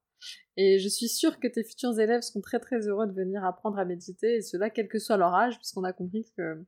[0.57, 3.79] Et je suis sûre que tes futurs élèves seront très très heureux de venir apprendre
[3.79, 6.65] à méditer, et cela quel que soit leur âge, puisqu'on a compris que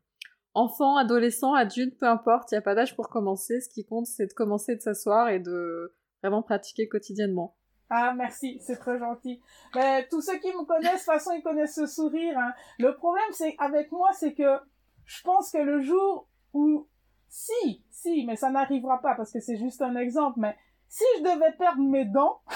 [0.54, 3.60] enfants, adolescents, adultes, peu importe, il n'y a pas d'âge pour commencer.
[3.62, 7.56] Ce qui compte, c'est de commencer de s'asseoir et de vraiment pratiquer quotidiennement.
[7.90, 9.42] Ah, merci, c'est très gentil.
[9.76, 12.38] Mais tous ceux qui me connaissent, de toute façon, ils connaissent ce sourire.
[12.38, 12.54] Hein.
[12.80, 14.60] Le problème, c'est avec moi, c'est que
[15.06, 16.88] je pense que le jour où,
[17.28, 20.56] si, si, mais ça n'arrivera pas parce que c'est juste un exemple, mais
[20.88, 22.42] si je devais perdre mes dents,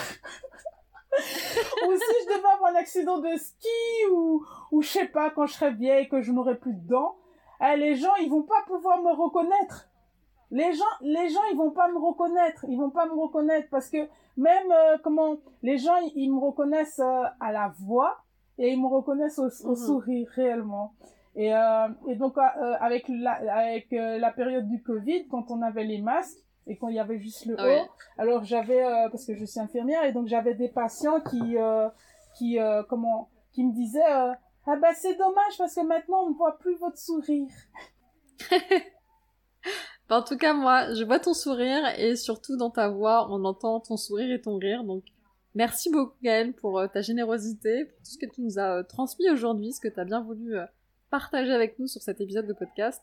[1.18, 5.47] ou si je devais avoir un accident de ski ou, ou je sais pas, quand
[5.47, 7.18] je serais vieille, que je n'aurais plus de dents,
[7.61, 9.89] eh, les gens, ils vont pas pouvoir me reconnaître.
[10.52, 12.66] Les gens, les gens, ils vont pas me reconnaître.
[12.68, 17.00] Ils vont pas me reconnaître parce que même, euh, comment, les gens, ils, me reconnaissent
[17.00, 18.18] euh, à la voix
[18.58, 19.76] et ils me reconnaissent au, au mhm.
[19.76, 20.93] sourire réellement.
[21.36, 26.02] Et, euh, et donc, avec la, avec la période du Covid, quand on avait les
[26.02, 27.88] masques, et quand il y avait juste le haut.
[28.18, 31.89] Alors j'avais euh, parce que je suis infirmière et donc j'avais des patients qui euh,
[32.38, 36.36] qui euh, comment qui me disaient ah bah c'est dommage parce que maintenant on ne
[36.36, 37.52] voit plus votre sourire.
[40.10, 43.80] En tout cas moi je vois ton sourire et surtout dans ta voix on entend
[43.80, 45.03] ton sourire et ton rire donc
[45.56, 49.74] merci beaucoup Gaëlle pour ta générosité pour tout ce que tu nous as transmis aujourd'hui
[49.74, 50.58] ce que tu as bien voulu
[51.10, 53.01] partager avec nous sur cet épisode de podcast.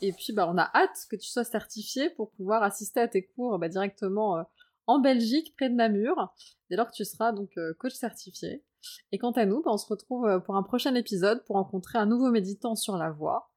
[0.00, 3.22] Et puis, bah, on a hâte que tu sois certifié pour pouvoir assister à tes
[3.22, 4.42] cours bah, directement euh,
[4.86, 6.32] en Belgique, près de Namur,
[6.70, 8.64] dès lors que tu seras donc euh, coach certifié.
[9.12, 11.98] Et quant à nous, bah, on se retrouve euh, pour un prochain épisode pour rencontrer
[11.98, 13.49] un nouveau méditant sur la voie.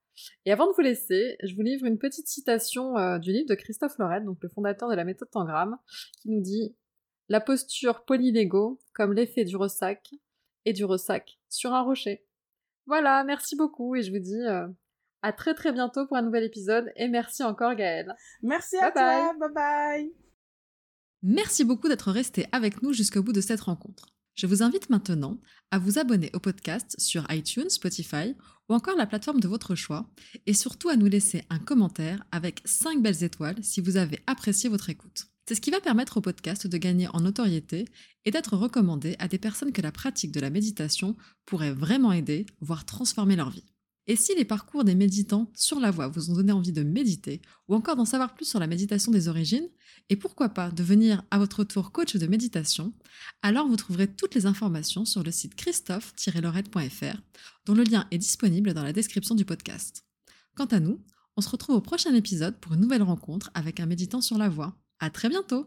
[0.46, 3.98] Et avant de vous laisser, je vous livre une petite citation du livre de Christophe
[3.98, 5.78] Lorette, donc le fondateur de la méthode Tangram,
[6.22, 6.76] qui nous dit
[7.30, 10.14] La posture polylego comme l'effet du ressac
[10.66, 12.26] et du ressac sur un rocher.
[12.86, 14.68] Voilà, merci beaucoup et je vous dis euh,
[15.22, 18.14] à très très bientôt pour un nouvel épisode et merci encore Gaëlle.
[18.42, 20.14] Merci à toi, bye bye.
[21.22, 24.13] Merci beaucoup d'être resté avec nous jusqu'au bout de cette rencontre.
[24.36, 28.36] Je vous invite maintenant à vous abonner au podcast sur iTunes, Spotify
[28.68, 30.10] ou encore la plateforme de votre choix
[30.48, 34.70] et surtout à nous laisser un commentaire avec 5 belles étoiles si vous avez apprécié
[34.70, 35.26] votre écoute.
[35.48, 37.86] C'est ce qui va permettre au podcast de gagner en notoriété
[38.26, 41.16] et d'être recommandé à des personnes que la pratique de la méditation
[41.46, 43.73] pourrait vraiment aider, voire transformer leur vie.
[44.08, 47.42] Et si les parcours des méditants sur la voie vous ont donné envie de méditer
[47.68, 49.70] ou encore d'en savoir plus sur la méditation des origines,
[50.10, 52.94] et pourquoi pas devenir à votre tour coach de méditation,
[53.42, 57.18] alors vous trouverez toutes les informations sur le site christophe-lorette.fr
[57.66, 60.06] dont le lien est disponible dans la description du podcast.
[60.56, 61.02] Quant à nous,
[61.38, 64.50] on se retrouve au prochain épisode pour une nouvelle rencontre avec un méditant sur la
[64.50, 64.76] voie.
[65.00, 65.62] À très bientôt